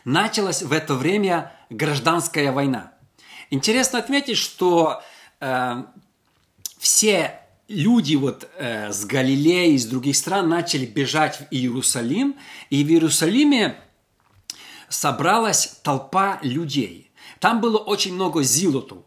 началась 0.05 0.61
в 0.61 0.71
это 0.71 0.95
время 0.95 1.50
гражданская 1.71 2.52
война. 2.52 2.93
Интересно 3.49 3.99
отметить, 3.99 4.37
что 4.37 5.02
э, 5.41 5.85
все 6.76 7.41
люди 7.69 8.17
вот 8.17 8.50
э, 8.59 8.93
с 8.93 9.07
Галилеи, 9.07 9.73
из 9.73 9.87
других 9.87 10.14
стран 10.14 10.50
начали 10.50 10.85
бежать 10.85 11.38
в 11.38 11.47
Иерусалим, 11.50 12.37
и 12.69 12.85
в 12.85 12.88
Иерусалиме 12.88 13.81
собралась 14.91 15.79
толпа 15.83 16.38
людей. 16.43 17.12
Там 17.41 17.62
было 17.62 17.79
очень 17.79 18.12
много 18.12 18.43
зилотов. 18.43 19.07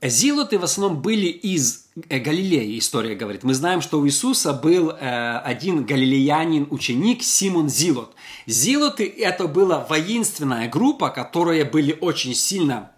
Зилоты 0.00 0.58
в 0.58 0.64
основном 0.64 1.02
были 1.02 1.26
из 1.26 1.88
э, 2.08 2.18
Галилеи, 2.18 2.78
история 2.78 3.16
говорит. 3.16 3.42
Мы 3.42 3.54
знаем, 3.54 3.80
что 3.80 3.98
у 3.98 4.06
Иисуса 4.06 4.52
был 4.52 4.90
э, 4.90 5.38
один 5.38 5.84
галилеянин, 5.84 6.68
ученик 6.70 7.24
Симон 7.24 7.68
Зилот. 7.68 8.14
Зилоты– 8.46 9.12
это 9.18 9.48
была 9.48 9.84
воинственная 9.84 10.68
группа, 10.68 11.10
которые 11.10 11.64
были 11.64 11.98
очень 12.00 12.34
сильно 12.34 12.92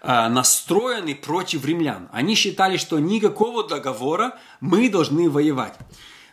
э, 0.00 0.28
настроены 0.28 1.14
против 1.14 1.66
римлян. 1.66 2.08
Они 2.10 2.36
считали, 2.36 2.78
что 2.78 2.98
никакого 2.98 3.68
договора 3.68 4.38
мы 4.60 4.88
должны 4.88 5.28
воевать. 5.28 5.74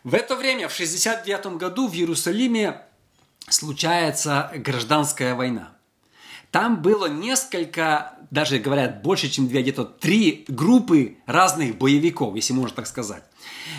В 0.06 0.14
это 0.14 0.38
время, 0.38 0.70
в 0.70 0.74
69 0.74 1.58
году 1.58 1.90
в 1.90 1.94
Иерусалиме 1.94 2.82
случается 3.50 4.52
гражданская 4.56 5.36
война. 5.36 5.74
Там 6.52 6.82
было 6.82 7.08
несколько 7.08 8.20
даже 8.32 8.60
говорят 8.60 9.02
больше, 9.02 9.28
чем 9.28 9.48
две, 9.48 9.62
где-то 9.62 9.86
три 9.86 10.46
группы 10.48 11.18
разных 11.26 11.78
боевиков, 11.78 12.36
если 12.36 12.54
можно 12.54 12.76
так 12.76 12.88
сказать. 12.88 13.24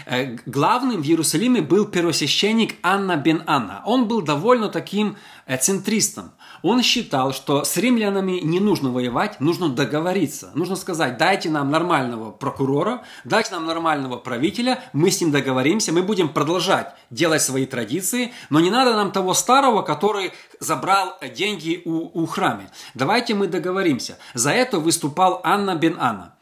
Э, 0.07 0.37
главным 0.47 1.03
в 1.03 1.07
Иерусалиме 1.07 1.63
был 1.63 1.87
первосвященник 1.87 2.75
Анна 2.83 3.17
бен 3.17 3.43
Анна. 3.47 3.83
Он 3.87 4.09
был 4.09 4.23
довольно 4.23 4.69
таким 4.69 5.17
э, 5.47 5.57
центристом. 5.57 6.33
Он 6.63 6.83
считал, 6.83 7.33
что 7.33 7.65
с 7.65 7.77
римлянами 7.77 8.41
не 8.41 8.61
нужно 8.61 8.91
воевать, 8.91 9.41
нужно 9.41 9.69
договориться. 9.69 10.51
Нужно 10.55 10.77
сказать, 10.77 11.17
дайте 11.17 11.49
нам 11.51 11.71
нормального 11.71 12.31
прокурора, 12.31 13.03
дайте 13.25 13.53
нам 13.53 13.67
нормального 13.67 14.17
правителя, 14.17 14.83
мы 14.93 15.11
с 15.11 15.21
ним 15.21 15.31
договоримся, 15.31 15.93
мы 15.93 16.03
будем 16.03 16.29
продолжать 16.29 16.95
делать 17.11 17.43
свои 17.43 17.67
традиции, 17.67 18.33
но 18.51 18.61
не 18.61 18.71
надо 18.71 18.95
нам 18.95 19.13
того 19.13 19.35
старого, 19.35 19.83
который 19.83 20.33
забрал 20.59 21.17
деньги 21.35 21.81
у, 21.85 22.23
у 22.23 22.27
храме. 22.27 22.71
Давайте 22.95 23.35
мы 23.35 23.47
договоримся. 23.47 24.19
За 24.35 24.51
это 24.51 24.79
выступал 24.79 25.41
Анна 25.45 25.75
бен 25.75 25.97
Анна. 25.99 26.35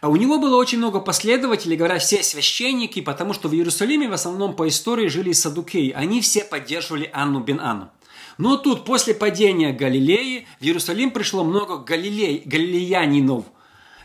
А 0.00 0.08
у 0.08 0.16
него 0.16 0.38
было 0.38 0.56
очень 0.56 0.78
много 0.78 1.00
последователей, 1.00 1.76
говорят, 1.76 2.02
все 2.02 2.22
священники, 2.22 3.00
потому 3.00 3.32
что 3.32 3.48
в 3.48 3.54
Иерусалиме 3.54 4.08
в 4.08 4.12
основном 4.12 4.54
по 4.54 4.68
истории 4.68 5.08
жили 5.08 5.32
садукеи. 5.32 5.90
Они 5.90 6.20
все 6.20 6.44
поддерживали 6.44 7.10
Анну 7.12 7.40
бен 7.40 7.60
Анну. 7.60 7.88
Но 8.38 8.56
тут, 8.56 8.84
после 8.84 9.14
падения 9.14 9.72
Галилеи, 9.72 10.46
в 10.60 10.64
Иерусалим 10.64 11.10
пришло 11.10 11.44
много 11.44 11.78
галилей, 11.78 12.42
галилеянинов, 12.44 13.44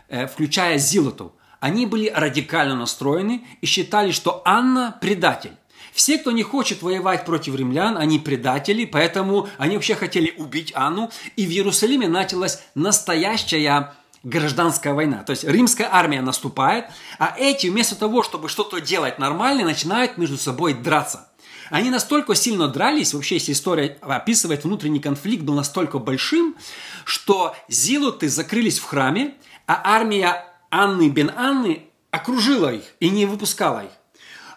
э, 0.08 0.28
включая 0.28 0.78
зилотов. 0.78 1.34
Они 1.60 1.86
были 1.86 2.10
радикально 2.10 2.76
настроены 2.76 3.46
и 3.62 3.66
считали, 3.66 4.12
что 4.12 4.42
Анна– 4.46 4.98
предатель. 5.02 5.52
Все, 5.94 6.18
кто 6.18 6.32
не 6.32 6.44
хочет 6.44 6.82
воевать 6.82 7.26
против 7.26 7.56
римлян, 7.56 7.98
они 7.98 8.18
предатели, 8.18 8.86
поэтому 8.86 9.50
они 9.58 9.76
вообще 9.76 9.94
хотели 9.96 10.34
убить 10.38 10.72
Анну. 10.74 11.12
И 11.36 11.46
в 11.46 11.50
Иерусалиме 11.50 12.08
началась 12.08 12.64
настоящая 12.76 13.94
гражданская 14.24 14.94
война. 14.94 15.24
То 15.24 15.32
есть 15.32 15.44
римская 15.44 15.90
армия 15.92 16.22
наступает, 16.22 16.86
а 17.20 17.36
эти 17.38 17.68
вместо 17.68 17.96
того, 17.96 18.24
чтобы 18.24 18.50
что-то 18.50 18.80
делать 18.80 19.20
нормально, 19.20 19.66
начинают 19.66 20.18
между 20.18 20.38
собой 20.38 20.74
драться. 20.74 21.28
Они 21.72 21.90
настолько 21.90 22.36
сильно 22.36 22.68
дрались, 22.68 23.14
вообще 23.14 23.36
если 23.36 23.54
история 23.54 23.98
описывает, 24.02 24.66
внутренний 24.66 25.00
конфликт 25.00 25.44
был 25.44 25.54
настолько 25.54 26.00
большим, 26.00 26.58
что 27.06 27.56
зилоты 27.70 28.28
закрылись 28.28 28.78
в 28.78 28.84
храме, 28.84 29.36
а 29.68 29.82
армия 29.86 30.46
Анны 30.70 31.08
бен 31.08 31.32
Анны 31.34 31.84
окружила 32.12 32.74
их 32.74 32.84
и 33.00 33.10
не 33.10 33.26
выпускала 33.26 33.86
их. 33.86 33.92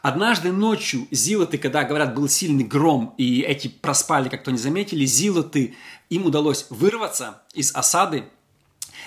Однажды 0.02 0.50
ночью 0.50 1.06
зилоты, 1.12 1.56
когда, 1.56 1.84
говорят, 1.84 2.16
был 2.16 2.28
сильный 2.28 2.64
гром, 2.64 3.14
и 3.16 3.42
эти 3.42 3.68
проспали, 3.68 4.28
как 4.28 4.42
то 4.42 4.50
не 4.50 4.58
заметили, 4.58 5.04
зилоты, 5.06 5.76
им 6.10 6.26
удалось 6.26 6.66
вырваться 6.68 7.42
из 7.54 7.72
осады, 7.76 8.24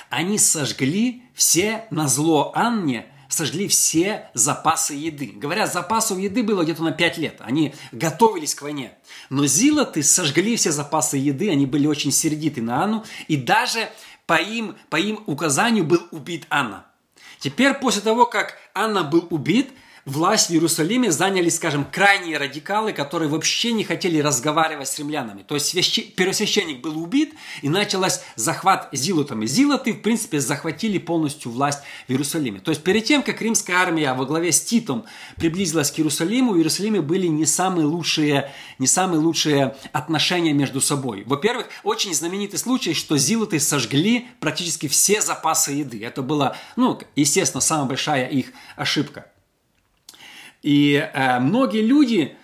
они 0.10 0.38
сожгли 0.38 1.24
все 1.34 1.86
на 1.92 2.08
зло 2.08 2.54
Анне– 2.56 3.08
сожгли 3.38 3.68
все 3.68 4.30
запасы 4.34 4.94
еды. 4.94 5.28
Говорят, 5.28 5.72
запасов 5.72 6.18
еды 6.18 6.44
было 6.44 6.64
где-то 6.64 6.84
на 6.84 6.92
5 6.92 7.18
лет. 7.18 7.36
Они 7.40 7.74
готовились 7.92 8.56
к 8.56 8.64
войне. 8.64 8.98
Но 9.30 9.46
зилоты 9.46 10.04
сожгли 10.04 10.56
все 10.56 10.72
запасы 10.72 11.18
еды, 11.18 11.50
они 11.50 11.66
были 11.66 11.88
очень 11.88 12.12
сердиты 12.12 12.62
на 12.62 12.84
Анну. 12.84 13.06
И 13.28 13.38
даже 13.38 13.90
по 14.26 14.34
им, 14.34 14.76
по 14.90 14.98
им 14.98 15.24
указанию 15.28 15.84
был 15.84 16.02
убит 16.12 16.46
Анна. 16.50 16.86
Теперь, 17.40 17.74
после 17.76 18.02
того, 18.02 18.26
как 18.26 18.56
Анна 18.74 19.04
был 19.04 19.28
убит, 19.30 19.70
власть 20.08 20.50
в 20.50 20.54
Иерусалиме 20.54 21.12
заняли, 21.12 21.50
скажем, 21.50 21.86
крайние 21.86 22.38
радикалы, 22.38 22.94
которые 22.94 23.30
вообще 23.30 23.74
не 23.74 23.84
хотели 23.84 24.20
разговаривать 24.20 24.88
с 24.88 24.98
римлянами. 24.98 25.44
То 25.44 25.56
есть 25.56 25.68
свящ... 25.68 26.14
первосвященник 26.16 26.82
был 26.82 26.98
убит, 26.98 27.36
и 27.62 27.70
началась 27.70 28.22
захват 28.36 28.90
зилотами. 28.94 29.46
Зилоты, 29.46 29.94
в 29.94 30.02
принципе, 30.02 30.40
захватили 30.40 30.98
полностью 30.98 31.52
власть 31.52 31.82
в 32.08 32.12
Иерусалиме. 32.12 32.62
То 32.62 32.72
есть 32.72 32.84
перед 32.84 33.04
тем, 33.04 33.22
как 33.22 33.42
римская 33.42 33.78
армия 33.78 34.14
во 34.14 34.26
главе 34.26 34.52
с 34.52 34.62
Титом 34.62 35.06
приблизилась 35.36 35.92
к 35.92 36.00
Иерусалиму, 36.00 36.54
в 36.54 36.58
Иерусалиме 36.58 37.02
были 37.02 37.28
не 37.28 37.46
самые 37.46 37.86
лучшие, 37.86 38.52
не 38.80 38.88
самые 38.88 39.20
лучшие 39.20 39.76
отношения 39.92 40.54
между 40.54 40.80
собой. 40.80 41.24
Во-первых, 41.26 41.68
очень 41.84 42.14
знаменитый 42.14 42.60
случай, 42.60 42.94
что 42.94 43.18
зилоты 43.18 43.60
сожгли 43.60 44.28
практически 44.40 44.88
все 44.88 45.22
запасы 45.22 45.72
еды. 45.72 46.04
Это 46.04 46.22
была, 46.22 46.56
ну, 46.78 46.98
естественно, 47.18 47.60
самая 47.60 47.88
большая 47.88 48.28
их 48.28 48.54
ошибка. 48.78 49.26
И 50.68 50.96
э, 50.96 51.40
многие 51.40 51.82
люди 51.82 52.36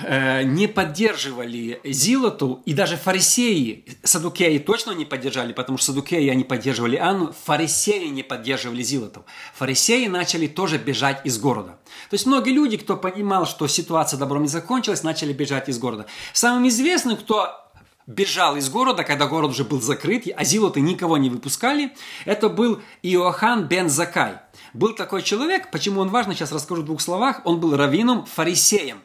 э, 0.00 0.44
не 0.44 0.66
поддерживали 0.66 1.78
Зилоту, 1.84 2.62
и 2.64 2.72
даже 2.72 2.96
фарисеи, 2.96 3.84
садукеи 4.02 4.56
точно 4.56 4.92
не 4.92 5.04
поддержали, 5.04 5.52
потому 5.52 5.76
что 5.76 5.88
садукеи 5.88 6.26
они 6.30 6.42
поддерживали 6.42 6.96
Анну, 6.96 7.34
фарисеи 7.44 8.06
не 8.06 8.22
поддерживали 8.22 8.82
Зилоту. 8.82 9.26
Фарисеи 9.52 10.06
начали 10.06 10.46
тоже 10.46 10.78
бежать 10.78 11.20
из 11.24 11.38
города. 11.38 11.72
То 12.08 12.14
есть 12.14 12.24
многие 12.24 12.54
люди, 12.54 12.78
кто 12.78 12.96
понимал, 12.96 13.44
что 13.44 13.66
ситуация 13.66 14.16
добром 14.16 14.44
не 14.44 14.48
закончилась, 14.48 15.02
начали 15.02 15.34
бежать 15.34 15.68
из 15.68 15.78
города. 15.78 16.06
Самым 16.32 16.66
известным, 16.66 17.18
кто 17.18 17.60
бежал 18.06 18.56
из 18.56 18.68
города, 18.68 19.04
когда 19.04 19.26
город 19.26 19.50
уже 19.50 19.64
был 19.64 19.80
закрыт, 19.80 20.24
а 20.34 20.44
зилоты 20.44 20.80
никого 20.80 21.16
не 21.18 21.30
выпускали, 21.30 21.92
это 22.24 22.48
был 22.48 22.80
Иоанн 23.02 23.66
бен 23.66 23.88
Закай. 23.88 24.38
Был 24.74 24.94
такой 24.94 25.22
человек, 25.22 25.70
почему 25.70 26.00
он 26.00 26.08
важно, 26.08 26.34
сейчас 26.34 26.50
расскажу 26.50 26.82
в 26.82 26.84
двух 26.84 27.00
словах, 27.00 27.40
он 27.44 27.60
был 27.60 27.76
раввином, 27.76 28.26
фарисеем, 28.26 29.02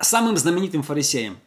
самым 0.00 0.36
знаменитым 0.36 0.82
фарисеем 0.82 1.38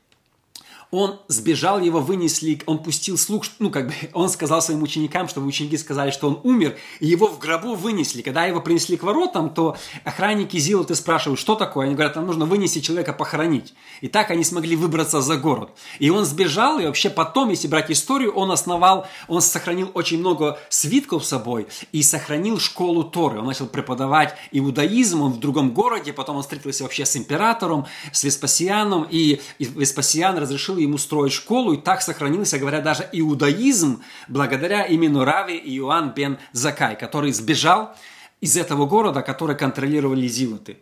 он 0.92 1.20
сбежал, 1.28 1.80
его 1.80 2.00
вынесли, 2.00 2.62
он 2.66 2.82
пустил 2.82 3.18
слух, 3.18 3.46
ну, 3.60 3.70
как 3.70 3.88
бы, 3.88 3.94
он 4.14 4.30
сказал 4.30 4.62
своим 4.62 4.84
ученикам, 4.84 5.28
чтобы 5.28 5.48
ученики 5.48 5.78
сказали, 5.78 6.12
что 6.12 6.28
он 6.28 6.40
умер, 6.44 6.78
и 7.00 7.08
его 7.08 7.28
в 7.28 7.40
гробу 7.40 7.76
вынесли. 7.76 8.22
Когда 8.22 8.46
его 8.46 8.62
принесли 8.62 8.98
к 8.98 9.04
воротам, 9.04 9.50
то 9.50 9.76
охранники 10.04 10.58
Зилоты 10.58 10.96
спрашивают, 10.96 11.40
что 11.40 11.56
такое? 11.56 11.88
Они 11.88 11.96
говорят, 11.96 12.16
нам 12.16 12.26
нужно 12.26 12.46
вынести 12.46 12.80
человека 12.80 13.14
похоронить. 13.14 13.74
И 14.02 14.08
так 14.08 14.32
они 14.32 14.44
смогли 14.44 14.76
выбраться 14.76 15.22
за 15.22 15.36
город. 15.36 15.72
И 16.00 16.10
он 16.10 16.26
сбежал, 16.26 16.80
и 16.80 16.86
вообще 16.86 17.10
потом, 17.10 17.50
если 17.50 17.68
брать 17.68 17.92
историю, 17.92 18.32
он 18.34 18.52
основал, 18.52 19.08
он 19.28 19.42
сохранил 19.42 19.92
очень 19.94 20.20
много 20.20 20.60
свитков 20.70 21.26
с 21.26 21.30
собой 21.30 21.68
и 21.92 22.02
сохранил 22.02 22.60
школу 22.60 23.04
Торы. 23.04 23.40
Он 23.40 23.46
начал 23.46 23.68
преподавать 23.68 24.36
иудаизм, 24.52 25.22
он 25.22 25.34
в 25.34 25.40
другом 25.40 25.72
городе, 25.72 26.14
потом 26.14 26.38
он 26.38 26.44
встретился 26.44 26.84
вообще 26.84 27.06
с 27.06 27.16
императором, 27.18 27.86
с 28.12 28.24
Веспасианом, 28.24 29.08
и 29.10 29.42
Веспасиан 29.60 30.38
разрешил 30.38 30.77
разрешил 30.78 30.80
ему 30.80 30.98
строить 30.98 31.34
школу, 31.34 31.74
и 31.74 31.78
так 31.78 32.02
сохранился, 32.02 32.60
говоря, 32.60 32.82
даже 32.82 33.08
иудаизм, 33.14 34.02
благодаря 34.28 34.86
именно 34.86 35.26
Раве 35.26 35.58
Иоанн 35.58 36.14
бен 36.16 36.38
Закай, 36.54 36.96
который 36.96 37.32
сбежал 37.32 37.96
из 38.42 38.58
этого 38.58 38.86
города, 38.86 39.22
который 39.22 39.56
контролировали 39.56 40.28
зилоты. 40.28 40.78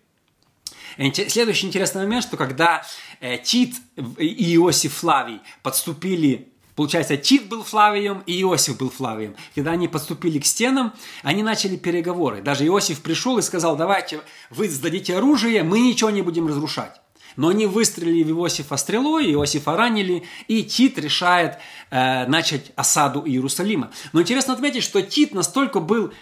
Следующий 1.27 1.67
интересный 1.67 2.03
момент, 2.03 2.23
что 2.23 2.38
когда 2.38 2.84
э, 3.19 3.38
Тит 3.38 3.75
и 4.17 4.55
Иосиф 4.55 4.93
Флавий 4.93 5.41
подступили 5.62 6.47
Получается, 6.75 7.15
Тит 7.15 7.47
был 7.47 7.63
Флавием 7.63 8.21
и 8.27 8.41
Иосиф 8.41 8.77
был 8.77 8.89
Флавием. 8.89 9.36
Когда 9.55 9.71
они 9.71 9.88
подступили 9.88 10.39
к 10.39 10.45
стенам, 10.45 10.91
они 11.23 11.41
начали 11.41 11.77
переговоры. 11.77 12.41
Даже 12.41 12.65
Иосиф 12.65 12.99
пришел 12.99 13.38
и 13.38 13.41
сказал, 13.41 13.77
давайте 13.77 14.19
вы 14.49 14.67
сдадите 14.67 15.15
оружие, 15.15 15.63
мы 15.63 15.79
ничего 15.79 16.10
не 16.10 16.21
будем 16.21 16.47
разрушать. 16.47 16.99
Но 17.36 17.50
они 17.50 17.65
выстрелили 17.65 18.24
в 18.24 18.39
Иосифа 18.39 18.78
стрелой, 18.78 19.32
Иосифа 19.32 19.76
ранили, 19.76 20.24
и 20.48 20.63
Тит 20.63 20.98
решает 20.98 21.58
э, 21.91 22.26
начать 22.28 22.71
осаду 22.76 23.24
Иерусалима. 23.26 23.91
Но 24.13 24.21
интересно 24.21 24.54
отметить, 24.54 24.84
что 24.84 25.02
Тит 25.02 25.34
настолько 25.34 25.80
был, 25.80 26.13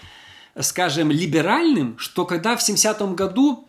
скажем, 0.60 1.12
либеральным, 1.12 1.98
что 1.98 2.26
когда 2.26 2.56
в 2.56 2.68
70-м 2.68 3.16
году 3.16 3.68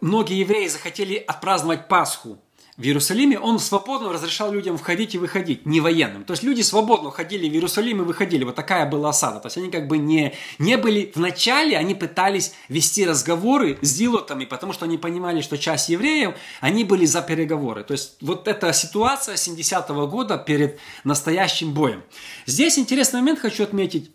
многие 0.00 0.38
евреи 0.38 0.68
захотели 0.68 1.14
отпраздновать 1.16 1.88
Пасху, 1.88 2.38
в 2.80 2.82
Иерусалиме, 2.82 3.38
он 3.38 3.58
свободно 3.58 4.10
разрешал 4.10 4.50
людям 4.50 4.78
входить 4.78 5.14
и 5.14 5.18
выходить, 5.18 5.66
не 5.66 5.82
военным. 5.82 6.24
То 6.24 6.32
есть 6.32 6.42
люди 6.42 6.62
свободно 6.62 7.10
ходили 7.10 7.46
в 7.46 7.52
Иерусалим 7.52 8.00
и 8.00 8.04
выходили. 8.04 8.42
Вот 8.44 8.54
такая 8.54 8.86
была 8.86 9.10
осада. 9.10 9.38
То 9.38 9.48
есть 9.48 9.58
они 9.58 9.70
как 9.70 9.86
бы 9.86 9.98
не, 9.98 10.34
не 10.58 10.78
были... 10.78 11.12
Вначале 11.14 11.76
они 11.76 11.94
пытались 11.94 12.54
вести 12.68 13.06
разговоры 13.06 13.78
с 13.82 13.88
зилотами, 13.88 14.46
потому 14.46 14.72
что 14.72 14.86
они 14.86 14.96
понимали, 14.96 15.42
что 15.42 15.58
часть 15.58 15.90
евреев, 15.90 16.34
они 16.62 16.84
были 16.84 17.04
за 17.04 17.20
переговоры. 17.20 17.84
То 17.84 17.92
есть 17.92 18.16
вот 18.22 18.48
эта 18.48 18.72
ситуация 18.72 19.34
70-го 19.34 20.06
года 20.06 20.38
перед 20.38 20.78
настоящим 21.04 21.74
боем. 21.74 22.02
Здесь 22.46 22.78
интересный 22.78 23.20
момент 23.20 23.40
хочу 23.40 23.62
отметить. 23.62 24.10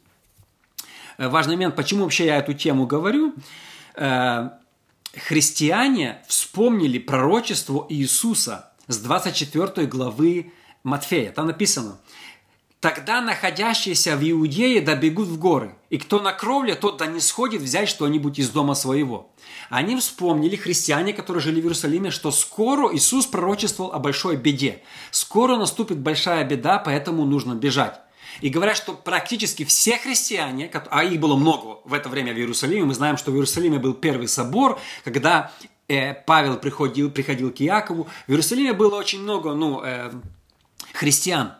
Э, 1.19 1.27
важный 1.27 1.53
момент, 1.53 1.75
почему 1.75 2.01
вообще 2.01 2.25
я 2.25 2.37
эту 2.37 2.53
тему 2.53 2.87
говорю 2.87 3.35
э, 3.93 4.49
христиане 5.17 6.23
вспомнили 6.27 6.99
пророчество 6.99 7.85
Иисуса 7.89 8.71
с 8.87 8.97
24 8.97 9.87
главы 9.87 10.53
Матфея. 10.83 11.31
Там 11.31 11.47
написано, 11.47 11.99
«Тогда 12.79 13.21
находящиеся 13.21 14.15
в 14.15 14.29
Иудее 14.29 14.81
добегут 14.81 15.27
в 15.27 15.39
горы, 15.39 15.75
и 15.89 15.97
кто 15.97 16.19
на 16.19 16.33
кровле, 16.33 16.75
тот 16.75 16.97
да 16.97 17.07
не 17.07 17.19
сходит 17.19 17.61
взять 17.61 17.89
что-нибудь 17.89 18.37
из 18.37 18.49
дома 18.49 18.75
своего». 18.75 19.31
Они 19.69 19.95
вспомнили, 19.95 20.55
христиане, 20.55 21.13
которые 21.13 21.41
жили 21.41 21.59
в 21.59 21.63
Иерусалиме, 21.63 22.11
что 22.11 22.29
скоро 22.31 22.95
Иисус 22.95 23.25
пророчествовал 23.25 23.93
о 23.93 23.99
большой 23.99 24.35
беде. 24.35 24.83
Скоро 25.09 25.57
наступит 25.57 25.97
большая 25.97 26.43
беда, 26.43 26.77
поэтому 26.77 27.25
нужно 27.25 27.55
бежать. 27.55 27.99
И 28.41 28.49
говорят, 28.49 28.77
что 28.77 28.93
практически 28.93 29.63
все 29.65 29.97
христиане, 29.97 30.69
а 30.89 31.03
их 31.03 31.19
было 31.19 31.35
много 31.35 31.79
в 31.85 31.93
это 31.93 32.09
время 32.09 32.33
в 32.33 32.37
Иерусалиме, 32.37 32.85
мы 32.85 32.93
знаем, 32.93 33.17
что 33.17 33.31
в 33.31 33.35
Иерусалиме 33.35 33.79
был 33.79 33.93
первый 33.93 34.27
собор, 34.27 34.79
когда 35.03 35.51
э, 35.87 36.13
Павел 36.13 36.57
приходил, 36.57 37.11
приходил 37.11 37.51
к 37.51 37.61
Иакову, 37.61 38.07
в 38.27 38.29
Иерусалиме 38.29 38.73
было 38.73 38.95
очень 38.95 39.21
много 39.21 39.53
ну, 39.53 39.81
э, 39.83 40.11
христиан, 40.93 41.53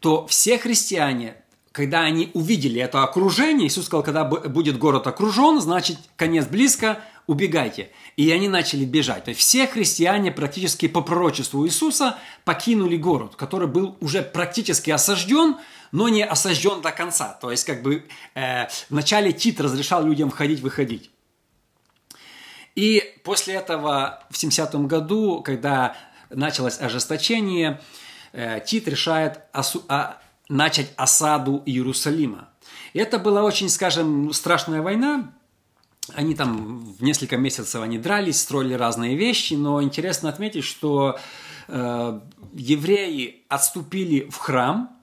то 0.00 0.26
все 0.26 0.58
христиане, 0.58 1.36
когда 1.72 2.00
они 2.00 2.30
увидели 2.34 2.80
это 2.80 3.02
окружение, 3.02 3.68
Иисус 3.68 3.86
сказал, 3.86 4.02
когда 4.02 4.24
будет 4.24 4.78
город 4.78 5.06
окружен, 5.06 5.60
значит, 5.60 5.98
конец 6.16 6.46
близко, 6.46 7.02
убегайте. 7.28 7.90
И 8.16 8.30
они 8.32 8.48
начали 8.48 8.84
бежать. 8.84 9.24
То 9.24 9.28
есть 9.30 9.40
все 9.40 9.66
христиане 9.66 10.32
практически 10.32 10.88
по 10.88 11.02
пророчеству 11.02 11.64
Иисуса 11.66 12.18
покинули 12.44 12.96
город, 12.96 13.36
который 13.36 13.68
был 13.68 13.96
уже 14.00 14.22
практически 14.22 14.90
осажден, 14.90 15.56
но 15.92 16.08
не 16.08 16.24
осажден 16.24 16.80
до 16.80 16.92
конца. 16.92 17.38
То 17.40 17.50
есть, 17.50 17.64
как 17.64 17.82
бы 17.82 18.04
э, 18.34 18.66
вначале 18.90 19.32
Тит 19.32 19.60
разрешал 19.60 20.04
людям 20.04 20.30
входить-выходить. 20.30 21.10
И 22.74 23.02
после 23.24 23.54
этого 23.54 24.22
в 24.30 24.34
70-м 24.34 24.86
году, 24.86 25.42
когда 25.42 25.96
началось 26.30 26.80
ожесточение, 26.80 27.80
э, 28.32 28.60
Тит 28.64 28.86
решает 28.86 29.40
осу- 29.52 29.84
а, 29.88 30.18
начать 30.48 30.92
осаду 30.96 31.62
Иерусалима. 31.66 32.48
И 32.92 32.98
это 32.98 33.18
была 33.18 33.42
очень, 33.42 33.68
скажем, 33.68 34.32
страшная 34.32 34.82
война. 34.82 35.32
Они 36.14 36.34
там 36.34 36.78
в 36.78 37.02
несколько 37.02 37.36
месяцев 37.36 37.82
они 37.82 37.98
дрались, 37.98 38.40
строили 38.40 38.74
разные 38.74 39.16
вещи, 39.16 39.54
но 39.54 39.82
интересно 39.82 40.28
отметить, 40.28 40.64
что 40.64 41.18
э, 41.68 42.20
евреи 42.54 43.44
отступили 43.48 44.28
в 44.30 44.36
храм, 44.36 44.97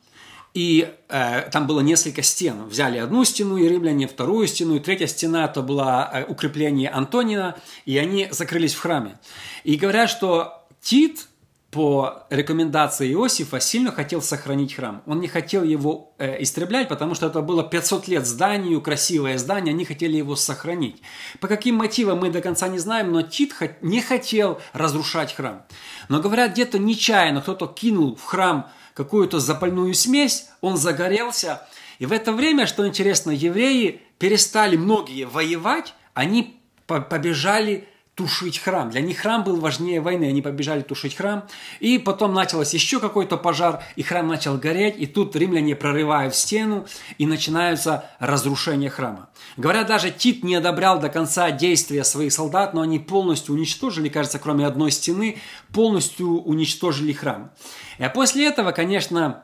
и 0.56 0.90
э, 1.10 1.50
там 1.52 1.68
было 1.68 1.82
несколько 1.82 2.24
стен. 2.24 2.66
Взяли 2.68 2.98
одну 2.98 3.26
стену, 3.26 3.58
и 3.58 3.68
римляне 3.68 4.08
вторую 4.08 4.48
стену, 4.48 4.78
и 4.78 4.80
третья 4.80 5.06
стена 5.06 5.46
это 5.46 5.62
было 5.62 6.10
э, 6.12 6.24
укрепление 6.24 6.90
Антонина, 6.90 7.58
и 7.84 7.98
они 7.98 8.30
закрылись 8.32 8.74
в 8.74 8.80
храме. 8.80 9.20
И 9.66 9.76
говорят, 9.76 10.10
что 10.10 10.66
Тит 10.82 11.28
по 11.72 12.26
рекомендации 12.30 13.12
Иосифа 13.12 13.60
сильно 13.60 13.92
хотел 13.92 14.22
сохранить 14.22 14.76
храм. 14.76 15.04
Он 15.06 15.20
не 15.20 15.28
хотел 15.28 15.62
его 15.66 16.14
э, 16.20 16.42
истреблять, 16.42 16.88
потому 16.88 17.16
что 17.16 17.28
это 17.28 17.42
было 17.42 17.62
500 17.62 18.08
лет 18.08 18.26
зданию, 18.26 18.80
красивое 18.80 19.38
здание, 19.38 19.74
они 19.74 19.84
хотели 19.84 20.16
его 20.16 20.38
сохранить. 20.38 21.02
По 21.42 21.50
каким 21.50 21.76
мотивам 21.76 22.20
мы 22.20 22.30
до 22.30 22.40
конца 22.40 22.70
не 22.70 22.80
знаем, 22.80 23.12
но 23.12 23.24
Тит 23.24 23.54
не 23.82 24.00
хотел 24.00 24.62
разрушать 24.72 25.34
храм. 25.34 25.64
Но 26.08 26.22
говорят, 26.22 26.54
где-то 26.54 26.80
нечаянно 26.80 27.42
кто-то 27.42 27.68
кинул 27.68 28.16
в 28.16 28.24
храм 28.24 28.72
какую-то 28.96 29.40
запальную 29.40 29.94
смесь, 29.94 30.48
он 30.62 30.78
загорелся. 30.78 31.68
И 32.00 32.08
в 32.08 32.12
это 32.12 32.32
время, 32.32 32.66
что 32.66 32.88
интересно, 32.88 33.30
евреи 33.30 34.02
перестали 34.18 34.78
многие 34.78 35.26
воевать, 35.26 35.94
они 36.16 36.60
побежали 36.88 37.88
тушить 38.16 38.60
храм. 38.60 38.90
Для 38.90 39.02
них 39.02 39.20
храм 39.20 39.44
был 39.44 39.60
важнее 39.60 40.00
войны. 40.00 40.26
Они 40.26 40.42
побежали 40.42 40.82
тушить 40.82 41.16
храм. 41.16 41.46
И 41.82 41.98
потом 41.98 42.34
началось 42.34 42.74
еще 42.74 43.00
какой-то 43.00 43.38
пожар, 43.38 43.84
и 43.98 44.04
храм 44.04 44.28
начал 44.28 44.58
гореть. 44.58 44.96
И 44.98 45.06
тут 45.06 45.36
римляне 45.36 45.76
прорывают 45.76 46.34
стену, 46.34 46.88
и 47.18 47.28
начинаются 47.28 48.06
разрушения 48.20 48.90
храма. 48.90 49.30
Говорят, 49.58 49.88
даже 49.88 50.12
Тит 50.12 50.44
не 50.44 50.56
одобрял 50.56 51.00
до 51.00 51.10
конца 51.10 51.52
действия 51.52 52.06
своих 52.06 52.32
солдат, 52.32 52.74
но 52.74 52.82
они 52.82 53.00
полностью 53.00 53.54
уничтожили, 53.54 54.08
кажется, 54.08 54.40
кроме 54.40 54.66
одной 54.66 54.92
стены, 54.92 55.38
полностью 55.74 56.42
уничтожили 56.42 57.12
храм. 57.12 57.52
И 58.00 58.10
после 58.14 58.48
этого, 58.48 58.72
конечно, 58.72 59.44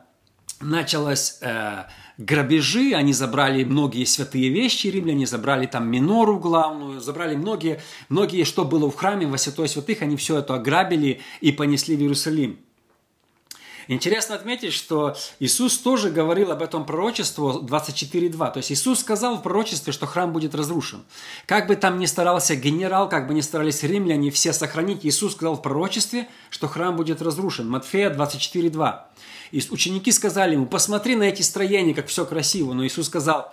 началось 0.60 1.38
э, 1.42 1.84
грабежи, 2.18 2.92
они 2.94 3.12
забрали 3.12 3.64
многие 3.64 4.04
святые 4.04 4.48
вещи, 4.48 4.88
римляне 4.88 5.26
забрали 5.26 5.66
там 5.66 5.88
минору 5.88 6.38
главную, 6.38 7.00
забрали 7.00 7.36
многие, 7.36 7.80
многие, 8.08 8.44
что 8.44 8.64
было 8.64 8.90
в 8.90 8.96
храме, 8.96 9.26
во 9.26 9.38
святой 9.38 9.68
святых, 9.68 10.02
они 10.02 10.16
все 10.16 10.38
это 10.38 10.54
ограбили 10.54 11.20
и 11.40 11.52
понесли 11.52 11.96
в 11.96 12.00
Иерусалим. 12.00 12.58
Интересно 13.88 14.34
отметить, 14.34 14.72
что 14.72 15.16
Иисус 15.40 15.78
тоже 15.78 16.10
говорил 16.10 16.52
об 16.52 16.62
этом 16.62 16.84
пророчестве 16.84 17.44
24.2. 17.44 18.52
То 18.52 18.58
есть 18.58 18.72
Иисус 18.72 19.00
сказал 19.00 19.36
в 19.36 19.42
пророчестве, 19.42 19.92
что 19.92 20.06
храм 20.06 20.32
будет 20.32 20.54
разрушен. 20.54 21.02
Как 21.46 21.66
бы 21.66 21.76
там 21.76 21.98
ни 21.98 22.06
старался 22.06 22.54
генерал, 22.56 23.08
как 23.08 23.26
бы 23.26 23.34
ни 23.34 23.40
старались 23.40 23.82
римляне 23.82 24.30
все 24.30 24.52
сохранить, 24.52 25.04
Иисус 25.04 25.32
сказал 25.32 25.56
в 25.56 25.62
пророчестве, 25.62 26.28
что 26.50 26.68
храм 26.68 26.96
будет 26.96 27.22
разрушен. 27.22 27.68
Матфея 27.68 28.10
24.2. 28.10 29.00
И 29.50 29.62
ученики 29.70 30.12
сказали 30.12 30.54
ему, 30.54 30.66
посмотри 30.66 31.16
на 31.16 31.24
эти 31.24 31.42
строения, 31.42 31.94
как 31.94 32.06
все 32.06 32.24
красиво. 32.24 32.72
Но 32.72 32.86
Иисус 32.86 33.06
сказал, 33.06 33.52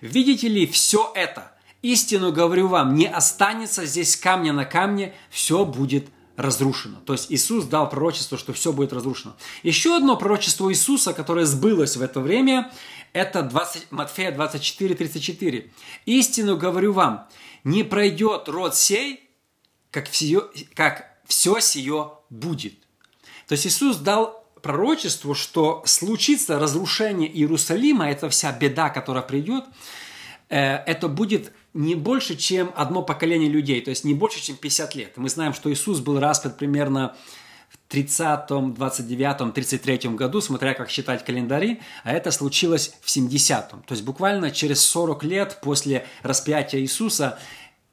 видите 0.00 0.48
ли 0.48 0.66
все 0.66 1.12
это? 1.14 1.52
Истину 1.82 2.32
говорю 2.32 2.68
вам, 2.68 2.94
не 2.94 3.06
останется 3.06 3.84
здесь 3.84 4.16
камня 4.16 4.54
на 4.54 4.64
камне, 4.64 5.12
все 5.28 5.66
будет 5.66 6.08
разрушено. 6.36 7.00
То 7.06 7.12
есть 7.12 7.30
Иисус 7.30 7.64
дал 7.66 7.88
пророчество, 7.88 8.36
что 8.36 8.52
все 8.52 8.72
будет 8.72 8.92
разрушено. 8.92 9.36
Еще 9.62 9.96
одно 9.96 10.16
пророчество 10.16 10.70
Иисуса, 10.70 11.12
которое 11.12 11.46
сбылось 11.46 11.96
в 11.96 12.02
это 12.02 12.20
время, 12.20 12.72
это 13.12 13.42
20, 13.42 13.92
Матфея 13.92 14.32
24, 14.32 14.94
34. 14.94 15.70
«Истину 16.06 16.56
говорю 16.56 16.92
вам, 16.92 17.28
не 17.62 17.84
пройдет 17.84 18.48
род 18.48 18.74
сей, 18.74 19.30
как 19.90 20.08
все, 20.08 20.50
как 20.74 21.16
все 21.26 21.60
сие 21.60 22.12
будет». 22.30 22.74
То 23.46 23.52
есть 23.52 23.66
Иисус 23.66 23.98
дал 23.98 24.44
пророчеству, 24.60 25.34
что 25.34 25.82
случится 25.86 26.58
разрушение 26.58 27.30
Иерусалима, 27.30 28.10
это 28.10 28.28
вся 28.30 28.50
беда, 28.50 28.88
которая 28.88 29.22
придет, 29.22 29.64
э, 30.48 30.76
это 30.86 31.08
будет 31.08 31.52
не 31.74 31.96
больше, 31.96 32.36
чем 32.36 32.72
одно 32.76 33.02
поколение 33.02 33.50
людей, 33.50 33.80
то 33.80 33.90
есть 33.90 34.04
не 34.04 34.14
больше, 34.14 34.40
чем 34.40 34.56
50 34.56 34.94
лет. 34.94 35.12
Мы 35.16 35.28
знаем, 35.28 35.52
что 35.52 35.70
Иисус 35.72 36.00
был 36.00 36.20
распят 36.20 36.56
примерно 36.56 37.16
в 37.68 37.76
30, 37.88 38.74
29, 38.74 39.52
33 39.52 40.10
году, 40.10 40.40
смотря 40.40 40.74
как 40.74 40.88
считать 40.88 41.24
календари, 41.24 41.80
а 42.04 42.12
это 42.12 42.30
случилось 42.30 42.94
в 43.02 43.08
70-м. 43.08 43.82
То 43.82 43.92
есть 43.92 44.04
буквально 44.04 44.52
через 44.52 44.80
40 44.82 45.24
лет 45.24 45.58
после 45.60 46.06
распятия 46.22 46.80
Иисуса 46.80 47.38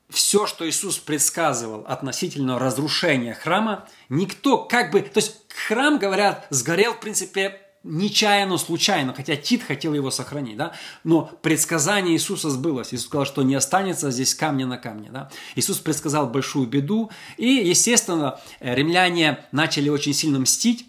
все, 0.09 0.45
что 0.45 0.69
Иисус 0.69 0.99
предсказывал 0.99 1.85
относительно 1.87 2.59
разрушения 2.59 3.33
храма, 3.33 3.87
никто 4.09 4.59
как 4.59 4.91
бы... 4.91 5.01
То 5.01 5.19
есть 5.19 5.37
храм, 5.67 5.97
говорят, 5.97 6.45
сгорел, 6.49 6.93
в 6.93 6.99
принципе, 6.99 7.61
нечаянно, 7.83 8.57
случайно, 8.57 9.13
хотя 9.13 9.35
Тит 9.35 9.63
хотел 9.63 9.93
его 9.93 10.11
сохранить, 10.11 10.57
да, 10.57 10.73
но 11.03 11.31
предсказание 11.41 12.15
Иисуса 12.15 12.49
сбылось. 12.49 12.93
Иисус 12.93 13.07
сказал, 13.07 13.25
что 13.25 13.43
не 13.43 13.55
останется 13.55 14.11
здесь 14.11 14.35
камня 14.35 14.67
на 14.67 14.77
камне, 14.77 15.09
да. 15.11 15.29
Иисус 15.55 15.79
предсказал 15.79 16.27
большую 16.27 16.67
беду, 16.67 17.09
и, 17.37 17.47
естественно, 17.47 18.39
римляне 18.59 19.45
начали 19.51 19.89
очень 19.89 20.13
сильно 20.13 20.39
мстить. 20.39 20.85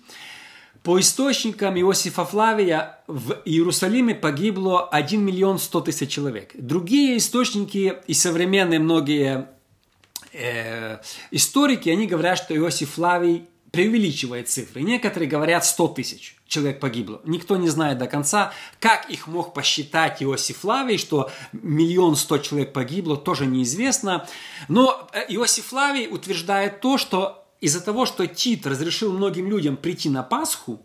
По 0.83 0.99
источникам 0.99 1.79
Иосифа 1.79 2.25
Флавия 2.25 2.99
в 3.07 3.41
Иерусалиме 3.45 4.17
погибло 4.17 4.89
1 4.89 5.25
миллион 5.25 5.61
100 5.61 5.81
тысяч 5.83 6.11
человек. 6.11 6.51
Другие 6.55 7.19
источники 7.19 7.95
и 8.09 8.15
современные 8.15 8.81
многие 8.81 9.49
э, 10.33 10.99
историки, 11.31 11.89
они 11.89 12.09
говорят, 12.09 12.39
что 12.39 12.57
Иосиф 12.57 12.95
Флавий 12.95 13.45
преувеличивает 13.73 14.49
цифры. 14.49 14.83
Некоторые 14.83 15.29
говорят 15.29 15.65
100 15.65 15.89
тысяч 15.89 16.37
человек 16.47 16.79
погибло. 16.79 17.23
Никто 17.25 17.57
не 17.57 17.69
знает 17.69 17.99
до 17.99 18.07
конца, 18.07 18.53
как 18.79 19.09
их 19.11 19.27
мог 19.27 19.55
посчитать 19.55 20.23
Иосиф 20.23 20.59
Флавий, 20.59 20.99
что 20.99 21.31
миллион 21.53 22.15
сто 22.15 22.39
человек 22.39 22.75
погибло, 22.75 23.17
тоже 23.17 23.47
неизвестно. 23.47 24.29
Но 24.69 25.09
э, 25.13 25.25
Иосиф 25.31 25.67
Флавий 25.67 26.07
утверждает 26.07 26.81
то, 26.81 26.99
что 26.99 27.45
из-за 27.61 27.81
того, 27.81 28.05
что 28.05 28.27
Тит 28.27 28.67
разрешил 28.67 29.11
многим 29.11 29.49
людям 29.49 29.79
прийти 29.79 30.11
на 30.11 30.23
Пасху, 30.23 30.85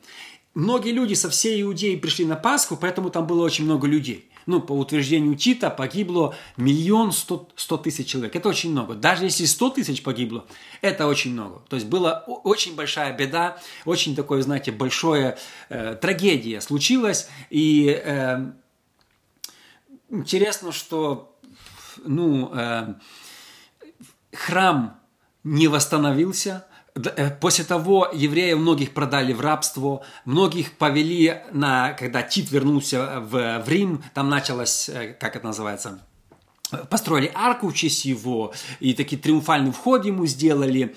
многие 0.54 0.91
люди 0.91 1.13
со 1.13 1.30
всей 1.30 1.62
Иудеи 1.62 1.97
пришли 1.97 2.23
на 2.23 2.38
Пасху, 2.38 2.78
поэтому 2.78 3.10
там 3.10 3.28
было 3.28 3.43
очень 3.43 3.65
много 3.65 3.86
людей 3.86 4.32
ну, 4.48 4.62
по 4.62 4.72
утверждению 4.72 5.36
Тита, 5.36 5.70
погибло 5.70 6.36
миллион 6.56 7.12
сто, 7.12 7.78
тысяч 7.78 8.08
человек. 8.08 8.36
Это 8.36 8.50
очень 8.50 8.72
много. 8.72 8.96
Даже 8.96 9.26
если 9.26 9.46
сто 9.46 9.70
тысяч 9.70 10.02
погибло, 10.02 10.46
это 10.82 11.06
очень 11.06 11.34
много. 11.34 11.62
То 11.68 11.76
есть 11.76 11.88
была 11.88 12.24
очень 12.26 12.76
большая 12.76 13.16
беда, 13.16 13.60
очень 13.86 14.16
такое, 14.16 14.42
знаете, 14.42 14.72
большое 14.72 15.38
э, 15.70 15.96
трагедия 15.96 16.62
случилась. 16.62 17.28
И 17.50 18.02
э, 18.04 18.52
интересно, 20.10 20.72
что 20.72 21.38
ну, 22.06 22.50
э, 22.56 22.94
храм 24.32 25.00
не 25.44 25.68
восстановился– 25.68 26.66
после 27.40 27.64
того 27.64 28.10
евреев 28.14 28.58
многих 28.58 28.94
продали 28.94 29.34
в 29.34 29.42
рабство, 29.42 30.04
многих 30.26 30.74
повели 30.74 31.42
на, 31.52 31.94
когда 31.94 32.22
Тит 32.22 32.52
вернулся 32.52 33.20
в, 33.20 33.64
в 33.64 33.70
Рим, 33.70 34.04
там 34.14 34.30
началось, 34.30 34.90
э, 34.90 35.16
как 35.20 35.36
это 35.36 35.46
называется, 35.46 36.00
построили 36.90 37.32
арку 37.34 37.70
в 37.70 37.74
честь 37.74 38.06
его, 38.06 38.54
и 38.80 38.94
такие 38.94 39.22
триумфальный 39.22 39.72
вход 39.72 40.06
ему 40.06 40.26
сделали. 40.26 40.96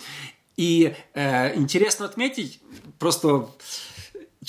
И 0.57 0.95
э, 1.15 1.57
интересно 1.57 2.05
отметить, 2.05 2.61
просто 2.99 3.49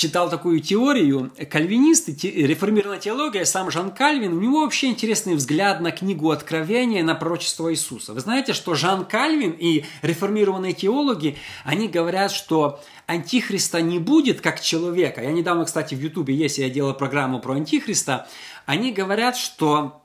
читал 0.01 0.31
такую 0.31 0.61
теорию, 0.61 1.31
кальвинисты, 1.51 2.13
реформированная 2.23 2.99
теология, 2.99 3.45
сам 3.45 3.69
Жан 3.69 3.91
Кальвин, 3.91 4.33
у 4.33 4.39
него 4.39 4.61
вообще 4.61 4.87
интересный 4.87 5.35
взгляд 5.35 5.79
на 5.79 5.91
книгу 5.91 6.31
Откровения, 6.31 7.03
на 7.03 7.13
пророчество 7.13 7.71
Иисуса. 7.71 8.13
Вы 8.15 8.19
знаете, 8.19 8.53
что 8.53 8.73
Жан 8.73 9.05
Кальвин 9.05 9.51
и 9.51 9.85
реформированные 10.01 10.73
теологи, 10.73 11.37
они 11.63 11.87
говорят, 11.87 12.31
что 12.31 12.81
Антихриста 13.05 13.79
не 13.81 13.99
будет 13.99 14.41
как 14.41 14.59
человека. 14.59 15.21
Я 15.21 15.31
недавно, 15.31 15.65
кстати, 15.65 15.93
в 15.93 16.01
Ютубе 16.01 16.33
есть, 16.33 16.57
я 16.57 16.71
делал 16.71 16.95
программу 16.95 17.39
про 17.39 17.53
Антихриста. 17.53 18.27
Они 18.65 18.91
говорят, 18.91 19.37
что 19.37 20.00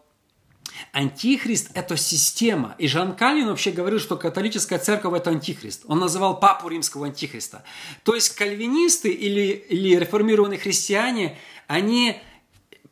Антихрист– 0.92 1.70
это 1.74 1.96
система. 1.96 2.74
И 2.78 2.88
Жан 2.88 3.14
Калин 3.14 3.48
вообще 3.48 3.70
говорил, 3.70 3.98
что 3.98 4.16
католическая 4.16 4.78
церковь– 4.78 5.14
это 5.16 5.30
антихрист. 5.30 5.84
Он 5.86 5.98
называл 5.98 6.40
папу 6.40 6.68
римского 6.68 7.06
антихриста. 7.06 7.64
То 8.02 8.14
есть 8.14 8.34
кальвинисты 8.34 9.10
или, 9.10 9.52
или 9.52 9.96
реформированные 9.96 10.58
христиане, 10.58 11.38
они 11.66 12.20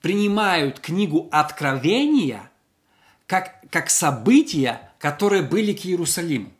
принимают 0.01 0.81
книгу 0.81 1.29
Откровения 1.33 2.51
как, 3.27 3.61
как 3.70 3.90
события, 3.90 4.92
которые 4.99 5.42
были 5.42 5.73
к 5.73 5.87
Иерусалиму. 5.87 6.53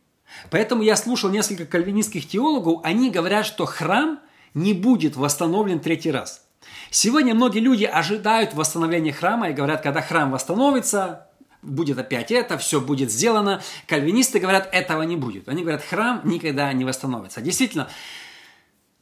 Поэтому 0.51 0.83
я 0.83 0.97
слушал 0.97 1.31
несколько 1.31 1.67
кальвинистских 1.67 2.29
теологов, 2.29 2.81
они 2.85 3.11
говорят, 3.11 3.47
что 3.47 3.67
храм 3.67 4.21
не 4.55 4.73
будет 4.73 5.17
восстановлен 5.17 5.81
третий 5.81 6.11
раз. 6.11 6.44
Сегодня 6.91 7.35
многие 7.35 7.61
люди 7.61 7.85
ожидают 7.85 8.55
восстановления 8.55 9.13
храма 9.13 9.51
и 9.51 9.53
говорят, 9.53 9.83
когда 9.83 10.01
храм 10.01 10.31
восстановится, 10.31 11.29
будет 11.63 11.99
опять 11.99 12.31
это, 12.31 12.59
все 12.59 12.81
будет 12.81 13.11
сделано. 13.11 13.63
Кальвинисты 13.87 14.39
говорят, 14.39 14.69
этого 14.73 15.03
не 15.03 15.17
будет. 15.17 15.49
Они 15.49 15.63
говорят, 15.63 15.83
храм 15.83 16.21
никогда 16.25 16.73
не 16.73 16.85
восстановится. 16.85 17.41
Действительно, 17.41 17.89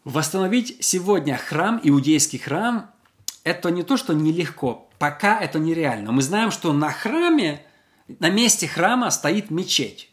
восстановить 0.04 0.76
сегодня 0.80 1.36
храм, 1.36 1.80
иудейский 1.82 2.38
храм, 2.38 2.90
это 3.44 3.70
не 3.70 3.82
то, 3.82 3.96
что 3.96 4.12
нелегко, 4.12 4.88
пока 4.98 5.38
это 5.40 5.58
нереально. 5.58 6.12
Мы 6.12 6.22
знаем, 6.22 6.50
что 6.50 6.72
на 6.72 6.90
храме, 6.92 7.64
на 8.20 8.30
месте 8.30 8.68
храма 8.68 9.10
стоит 9.10 9.50
мечеть. 9.50 10.10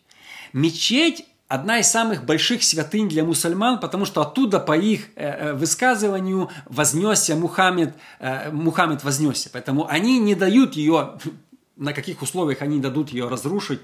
Мечеть 0.52 1.28
одна 1.50 1.80
из 1.80 1.90
самых 1.90 2.24
больших 2.24 2.64
святынь 2.64 3.10
для 3.10 3.26
мусульман, 3.26 3.80
потому 3.80 4.06
что 4.06 4.22
оттуда 4.22 4.60
по 4.60 4.78
их 4.78 5.08
э, 5.16 5.50
э, 5.50 5.54
высказыванию 5.54 6.50
вознесся 6.66 7.36
Мухаммед, 7.36 7.96
э, 8.20 8.52
Мухаммед 8.52 9.04
вознесся. 9.04 9.50
Поэтому 9.52 9.88
они 9.88 10.20
не 10.20 10.36
дают 10.36 10.76
ее, 10.76 11.18
на 11.76 11.92
каких 11.94 12.22
условиях 12.22 12.62
они 12.62 12.80
дадут 12.80 13.10
ее 13.10 13.28
разрушить, 13.28 13.82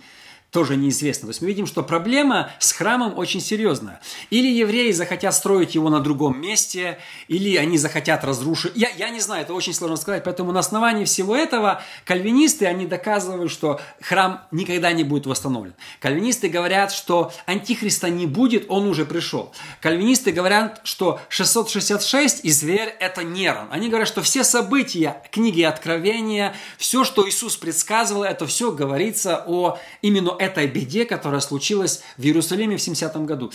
тоже 0.56 0.78
неизвестно. 0.78 1.28
То 1.28 1.32
есть 1.32 1.42
мы 1.42 1.48
видим, 1.50 1.68
что 1.68 1.84
проблема 1.84 2.50
с 2.60 2.72
храмом 2.72 3.20
очень 3.20 3.42
серьезная. 3.42 4.00
Или 4.30 4.48
евреи 4.48 4.92
захотят 4.94 5.36
строить 5.36 5.76
его 5.76 5.90
на 5.90 6.00
другом 6.00 6.40
месте, 6.40 6.98
или 7.28 7.58
они 7.58 7.78
захотят 7.78 8.24
разрушить. 8.24 8.72
Я, 8.74 8.88
я 8.92 9.10
не 9.10 9.20
знаю, 9.20 9.42
это 9.42 9.54
очень 9.54 9.74
сложно 9.74 9.98
сказать. 9.98 10.24
Поэтому 10.24 10.54
на 10.54 10.62
основании 10.62 11.04
всего 11.04 11.36
этого 11.36 11.84
кальвинисты, 12.06 12.68
они 12.68 12.86
доказывают, 12.86 13.52
что 13.52 13.82
храм 14.00 14.48
никогда 14.52 14.94
не 14.94 15.04
будет 15.04 15.26
восстановлен. 15.26 15.74
Кальвинисты 16.00 16.48
говорят, 16.48 16.94
что 16.94 17.34
антихриста 17.48 18.10
не 18.10 18.26
будет, 18.26 18.68
он 18.70 18.88
уже 18.88 19.06
пришел. 19.06 19.52
Кальвинисты 19.82 20.32
говорят, 20.32 20.80
что 20.86 21.20
666 21.28 22.46
и 22.46 22.50
зверь– 22.50 22.96
это 23.02 23.26
Нерон. 23.26 23.68
Они 23.72 23.90
говорят, 23.90 24.08
что 24.08 24.22
все 24.22 24.46
события 24.46 25.22
книги 25.32 25.64
Откровения, 25.64 26.56
все, 26.78 27.04
что 27.04 27.28
Иисус 27.28 27.58
предсказывал, 27.58 28.24
это 28.24 28.48
все 28.48 28.72
говорится 28.72 29.44
о 29.46 29.78
именно 30.02 30.34
этой 30.46 30.68
беде, 30.68 31.06
которая 31.06 31.42
случилась 31.42 32.02
в 32.18 32.24
Иерусалиме 32.24 32.78
в 32.78 32.80
70-м 32.80 33.26
году. 33.26 33.52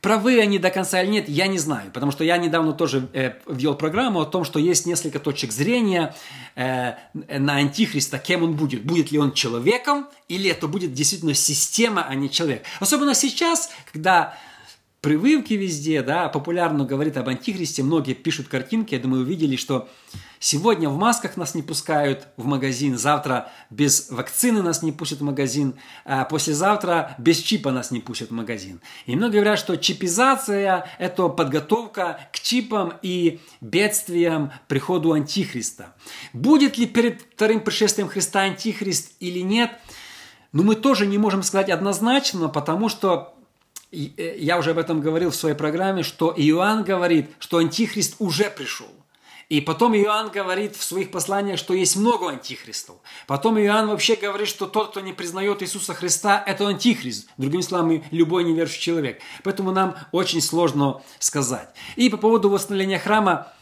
Правы 0.00 0.40
они 0.40 0.58
до 0.58 0.70
конца 0.70 1.02
или 1.02 1.10
нет, 1.10 1.28
я 1.28 1.46
не 1.46 1.58
знаю, 1.58 1.90
потому 1.92 2.12
что 2.12 2.22
я 2.22 2.36
недавно 2.36 2.72
тоже 2.72 3.08
э, 3.12 3.32
ввел 3.48 3.74
программу 3.74 4.20
о 4.20 4.26
том, 4.26 4.44
что 4.44 4.58
есть 4.58 4.86
несколько 4.86 5.18
точек 5.18 5.52
зрения 5.52 6.14
э, 6.54 6.92
на 7.14 7.56
Антихриста, 7.56 8.18
кем 8.18 8.42
он 8.42 8.54
будет. 8.54 8.84
Будет 8.84 9.10
ли 9.10 9.18
он 9.18 9.32
человеком, 9.32 10.06
или 10.28 10.50
это 10.50 10.68
будет 10.68 10.92
действительно 10.92 11.34
система, 11.34 12.04
а 12.06 12.14
не 12.14 12.30
человек. 12.30 12.64
Особенно 12.78 13.14
сейчас, 13.14 13.70
когда 13.92 14.36
прививки 15.00 15.54
везде, 15.54 16.02
да, 16.02 16.28
популярно 16.28 16.84
говорит 16.84 17.16
об 17.16 17.28
антихристе, 17.28 17.82
многие 17.82 18.14
пишут 18.14 18.48
картинки, 18.48 18.94
я 18.94 19.00
думаю, 19.00 19.22
увидели, 19.22 19.56
что 19.56 19.88
Сегодня 20.38 20.88
в 20.88 20.96
масках 20.96 21.36
нас 21.36 21.54
не 21.54 21.62
пускают 21.62 22.28
в 22.36 22.44
магазин, 22.44 22.98
завтра 22.98 23.50
без 23.70 24.10
вакцины 24.10 24.62
нас 24.62 24.82
не 24.82 24.92
пустят 24.92 25.20
в 25.20 25.24
магазин, 25.24 25.74
а 26.04 26.24
послезавтра 26.24 27.14
без 27.18 27.38
чипа 27.38 27.70
нас 27.70 27.90
не 27.90 28.00
пустят 28.00 28.28
в 28.30 28.32
магазин. 28.32 28.80
И 29.06 29.16
многие 29.16 29.36
говорят, 29.36 29.58
что 29.58 29.76
чипизация– 29.76 30.88
это 30.98 31.28
подготовка 31.28 32.20
к 32.32 32.40
чипам 32.40 32.94
и 33.02 33.40
бедствиям 33.60 34.52
приходу 34.68 35.12
Антихриста. 35.12 35.94
Будет 36.32 36.76
ли 36.76 36.86
перед 36.86 37.22
вторым 37.22 37.60
пришествием 37.60 38.08
Христа 38.08 38.42
Антихрист 38.42 39.12
или 39.20 39.40
нет, 39.40 39.70
ну 40.52 40.62
мы 40.62 40.74
тоже 40.74 41.06
не 41.06 41.18
можем 41.18 41.42
сказать 41.42 41.70
однозначно, 41.70 42.48
потому 42.48 42.88
что 42.88 43.34
э, 43.90 44.36
я 44.38 44.58
уже 44.58 44.72
об 44.72 44.78
этом 44.78 45.00
говорил 45.00 45.30
в 45.30 45.36
своей 45.36 45.56
программе, 45.56 46.02
что 46.02 46.32
Иоанн 46.36 46.84
говорит, 46.84 47.30
что 47.38 47.58
Антихрист 47.58 48.16
уже 48.18 48.50
пришел. 48.50 48.88
И 49.48 49.60
потом 49.60 49.94
Иоанн 49.94 50.30
говорит 50.30 50.74
в 50.74 50.82
своих 50.82 51.12
посланиях, 51.12 51.58
что 51.58 51.72
есть 51.72 51.94
много 51.94 52.30
антихристов. 52.30 52.96
Потом 53.28 53.58
Иоанн 53.58 53.88
вообще 53.88 54.16
говорит, 54.16 54.48
что 54.48 54.66
тот, 54.66 54.90
кто 54.90 55.00
не 55.00 55.12
признает 55.12 55.62
Иисуса 55.62 55.94
Христа, 55.94 56.42
это 56.44 56.66
антихрист. 56.66 57.28
Другими 57.36 57.60
словами, 57.60 58.04
любой 58.10 58.42
неверующий 58.42 58.80
человек. 58.80 59.20
Поэтому 59.44 59.70
нам 59.70 59.96
очень 60.10 60.40
сложно 60.40 61.00
сказать. 61.20 61.68
И 61.94 62.08
по 62.08 62.16
поводу 62.16 62.50
восстановления 62.50 62.98
храма, 62.98 63.52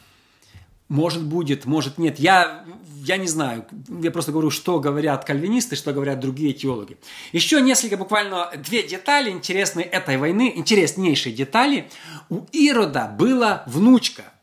может 0.89 1.25
будет, 1.25 1.65
может 1.65 1.99
нет. 1.99 2.19
Я, 2.19 2.65
я 3.03 3.17
не 3.17 3.27
знаю. 3.27 3.67
Я 3.89 4.11
просто 4.11 4.33
говорю, 4.33 4.51
что 4.51 4.81
говорят 4.81 5.25
кальвинисты, 5.25 5.77
что 5.77 5.93
говорят 5.93 6.21
другие 6.21 6.53
теологи. 6.53 6.99
Еще 7.33 7.61
несколько, 7.61 7.97
буквально 7.97 8.51
две 8.57 8.83
детали 8.83 9.31
интересные 9.31 9.87
этой 9.87 10.19
войны, 10.19 10.53
интереснейшие 10.55 11.35
детали. 11.35 11.91
У 12.29 12.45
Ирода 12.53 13.07
была 13.19 13.65
внучка. 13.67 14.34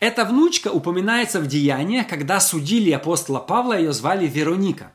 Эта 0.00 0.24
внучка 0.24 0.68
упоминается 0.68 1.40
в 1.40 1.46
Деяниях, 1.46 2.08
когда 2.08 2.40
судили 2.40 2.90
апостола 2.90 3.38
Павла, 3.38 3.78
ее 3.78 3.92
звали 3.92 4.26
Вероника. 4.26 4.92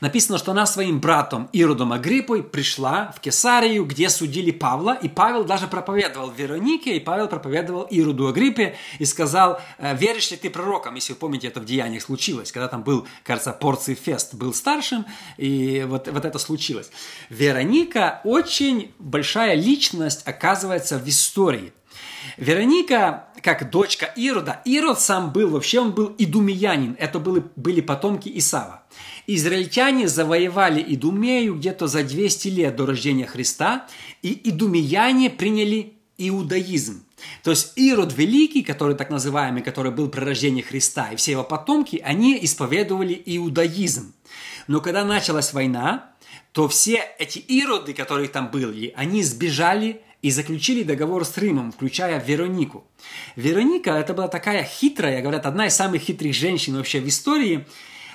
Написано, 0.00 0.38
что 0.38 0.50
она 0.50 0.66
своим 0.66 1.00
братом 1.00 1.48
Иродом 1.52 1.92
Агриппой 1.92 2.42
пришла 2.42 3.12
в 3.16 3.20
Кесарию, 3.20 3.84
где 3.84 4.08
судили 4.08 4.50
Павла, 4.50 4.94
и 4.94 5.08
Павел 5.08 5.44
даже 5.44 5.68
проповедовал 5.68 6.32
Веронике, 6.32 6.96
и 6.96 7.00
Павел 7.00 7.28
проповедовал 7.28 7.86
Ироду 7.90 8.26
Агриппе 8.26 8.76
и 8.98 9.04
сказал, 9.04 9.60
«Э, 9.78 9.96
веришь 9.96 10.32
ли 10.32 10.36
ты 10.36 10.50
пророкам? 10.50 10.96
Если 10.96 11.12
вы 11.12 11.20
помните, 11.20 11.46
это 11.46 11.60
в 11.60 11.64
Деяниях 11.64 12.02
случилось, 12.02 12.50
когда 12.50 12.66
там 12.66 12.82
был, 12.82 13.06
кажется, 13.22 13.52
Порций 13.52 13.94
Фест 13.94 14.34
был 14.34 14.52
старшим, 14.52 15.06
и 15.36 15.86
вот, 15.88 16.08
вот 16.08 16.24
это 16.24 16.38
случилось. 16.38 16.90
Вероника 17.28 18.20
очень 18.24 18.92
большая 18.98 19.54
личность 19.54 20.22
оказывается 20.26 20.98
в 20.98 21.08
истории– 21.08 21.72
Вероника, 22.36 23.28
как 23.42 23.70
дочка 23.70 24.06
Ирода, 24.16 24.60
Ирод 24.64 25.00
сам 25.00 25.32
был, 25.32 25.50
вообще 25.50 25.80
он 25.80 25.92
был 25.92 26.14
идумиянин, 26.18 26.96
это 26.98 27.18
были, 27.18 27.44
были 27.56 27.80
потомки 27.80 28.30
Исава. 28.34 28.82
Израильтяне 29.26 30.08
завоевали 30.08 30.84
Идумею 30.86 31.54
где-то 31.54 31.86
за 31.86 32.02
200 32.02 32.48
лет 32.48 32.76
до 32.76 32.86
рождения 32.86 33.26
Христа, 33.26 33.86
и 34.22 34.48
идумияне 34.50 35.30
приняли 35.30 35.94
иудаизм. 36.18 37.04
То 37.42 37.50
есть 37.50 37.72
Ирод 37.76 38.16
Великий, 38.16 38.62
который 38.62 38.96
так 38.96 39.10
называемый, 39.10 39.62
который 39.62 39.92
был 39.92 40.08
при 40.08 40.20
рождении 40.20 40.62
Христа, 40.62 41.10
и 41.12 41.16
все 41.16 41.32
его 41.32 41.44
потомки, 41.44 42.00
они 42.04 42.38
исповедовали 42.42 43.20
иудаизм. 43.24 44.12
Но 44.66 44.80
когда 44.80 45.04
началась 45.04 45.52
война, 45.52 46.12
то 46.52 46.68
все 46.68 47.02
эти 47.18 47.42
ироды, 47.48 47.94
которые 47.94 48.28
там 48.28 48.50
были, 48.50 48.92
они 48.96 49.22
сбежали 49.22 50.02
и 50.22 50.30
заключили 50.30 50.84
договор 50.84 51.24
с 51.24 51.36
Римом, 51.36 51.72
включая 51.72 52.20
Веронику. 52.20 52.86
Вероника 53.34 53.90
это 53.90 54.14
была 54.14 54.28
такая 54.28 54.62
хитрая, 54.62 55.20
говорят, 55.20 55.46
одна 55.46 55.66
из 55.66 55.74
самых 55.74 56.02
хитрых 56.02 56.32
женщин 56.32 56.76
вообще 56.76 57.00
в 57.00 57.08
истории. 57.08 57.66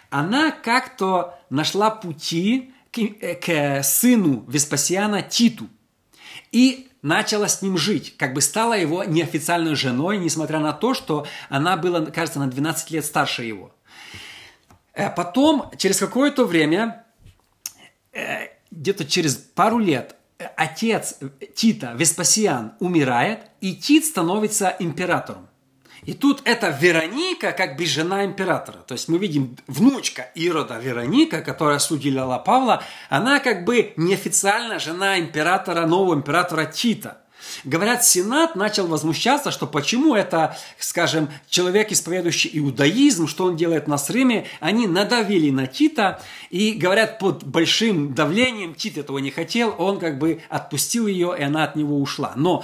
Она 0.10 0.52
как-то 0.52 1.38
нашла 1.50 1.89
пути 1.89 2.72
к, 2.91 3.00
э, 3.00 3.36
к 3.36 3.84
сыну 3.84 4.46
Веспасиана 4.48 5.22
Титу 5.22 5.67
и 6.54 6.88
начала 7.02 7.50
с 7.50 7.62
ним 7.62 7.78
жить, 7.78 8.15
как 8.17 8.34
бы 8.34 8.41
стала 8.41 8.74
его 8.74 9.04
неофициальной 9.04 9.76
женой, 9.76 10.17
несмотря 10.17 10.60
на 10.60 10.72
то, 10.72 10.93
что 10.93 11.28
она 11.50 11.76
была, 11.76 12.06
кажется, 12.06 12.39
на 12.39 12.48
12 12.48 12.91
лет 12.91 13.06
старше 13.06 13.43
его. 13.43 13.76
Э, 14.93 15.10
потом, 15.10 15.72
через 15.78 16.00
какое-то 16.00 16.46
время, 16.46 17.04
э, 18.13 18.48
где-то 18.72 19.04
через 19.04 19.36
пару 19.36 19.78
лет, 19.78 20.16
отец 20.56 21.19
Тита, 21.56 21.93
Веспасиан, 21.95 22.73
умирает, 22.80 23.39
и 23.62 23.76
Тит 23.76 24.06
становится 24.06 24.76
императором. 24.80 25.47
И 26.04 26.13
тут 26.13 26.41
эта 26.45 26.69
Вероника 26.69 27.52
как 27.52 27.76
бы 27.76 27.86
жена 27.86 28.23
императора. 28.23 28.78
То 28.78 28.93
есть 28.93 29.10
мы 29.10 29.17
видим 29.17 29.58
внучка 29.67 30.21
Ирода 30.36 30.78
Вероника, 30.78 31.41
которая 31.41 31.80
судила 31.80 32.38
Павла, 32.38 32.84
она 33.10 33.39
как 33.39 33.65
бы 33.65 33.93
неофициально 33.97 34.80
жена 34.80 35.19
императора, 35.19 35.86
нового 35.86 36.13
императора 36.13 36.65
Тита– 36.65 37.21
Говорят, 37.64 38.06
Сенат 38.06 38.56
начал 38.56 38.88
возмущаться, 38.88 39.52
что 39.52 39.68
почему 39.68 40.16
это, 40.16 40.58
скажем, 40.80 41.30
человек, 41.50 41.92
исповедующий 41.92 42.52
иудаизм, 42.54 43.28
что 43.28 43.46
он 43.46 43.56
делает 43.56 43.88
на 43.88 43.98
Сриме, 43.98 44.48
они 44.60 44.88
надавили 44.88 45.50
на 45.50 45.68
Тита, 45.68 46.22
и 46.50 46.74
говорят, 46.74 47.20
под 47.20 47.44
большим 47.44 48.14
давлением 48.14 48.74
Тит 48.74 48.98
этого 48.98 49.18
не 49.20 49.32
хотел, 49.32 49.76
он 49.78 50.00
как 50.00 50.18
бы 50.20 50.42
отпустил 50.50 51.08
ее, 51.08 51.36
и 51.38 51.44
она 51.44 51.64
от 51.64 51.76
него 51.76 52.00
ушла. 52.00 52.34
Но 52.36 52.64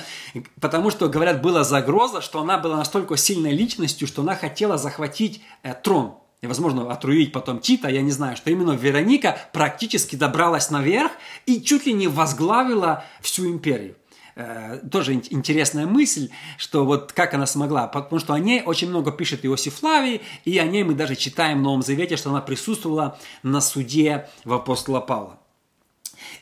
потому 0.59 0.91
что, 0.91 1.07
говорят, 1.07 1.41
была 1.41 1.63
загроза, 1.63 2.21
что 2.21 2.41
она 2.41 2.57
была 2.57 2.77
настолько 2.77 3.17
сильной 3.17 3.51
личностью, 3.51 4.07
что 4.07 4.21
она 4.21 4.35
хотела 4.35 4.77
захватить 4.77 5.41
э, 5.63 5.73
трон 5.73 6.15
и, 6.43 6.47
возможно, 6.47 6.91
отруить 6.91 7.31
потом 7.31 7.59
Тита, 7.59 7.87
я 7.87 8.01
не 8.01 8.11
знаю, 8.11 8.35
что 8.35 8.51
именно 8.51 8.71
Вероника 8.71 9.37
практически 9.53 10.17
добралась 10.17 10.69
наверх 10.69 11.13
и 11.45 11.61
чуть 11.61 11.85
ли 11.85 11.93
не 11.93 12.09
возглавила 12.09 13.05
всю 13.21 13.49
империю. 13.49 13.95
Э, 14.35 14.79
тоже 14.91 15.13
интересная 15.13 15.85
мысль, 15.85 16.29
что 16.57 16.85
вот 16.85 17.13
как 17.13 17.35
она 17.35 17.45
смогла, 17.45 17.87
потому 17.87 18.19
что 18.19 18.33
о 18.33 18.39
ней 18.39 18.63
очень 18.63 18.89
много 18.89 19.11
пишет 19.11 19.45
Иосиф 19.45 19.75
Флавий, 19.75 20.21
и 20.43 20.57
о 20.57 20.65
ней 20.65 20.83
мы 20.83 20.95
даже 20.95 21.15
читаем 21.15 21.59
в 21.59 21.61
Новом 21.61 21.83
Завете, 21.83 22.17
что 22.17 22.31
она 22.31 22.41
присутствовала 22.41 23.19
на 23.43 23.61
суде 23.61 24.27
в 24.43 24.53
апостола 24.53 25.01
Павла. 25.01 25.39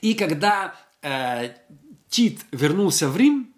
И 0.01 0.13
когда 0.13 0.73
э, 1.01 1.49
Тит 2.09 2.41
вернулся 2.51 3.09
в 3.09 3.17
Рим, 3.17 3.53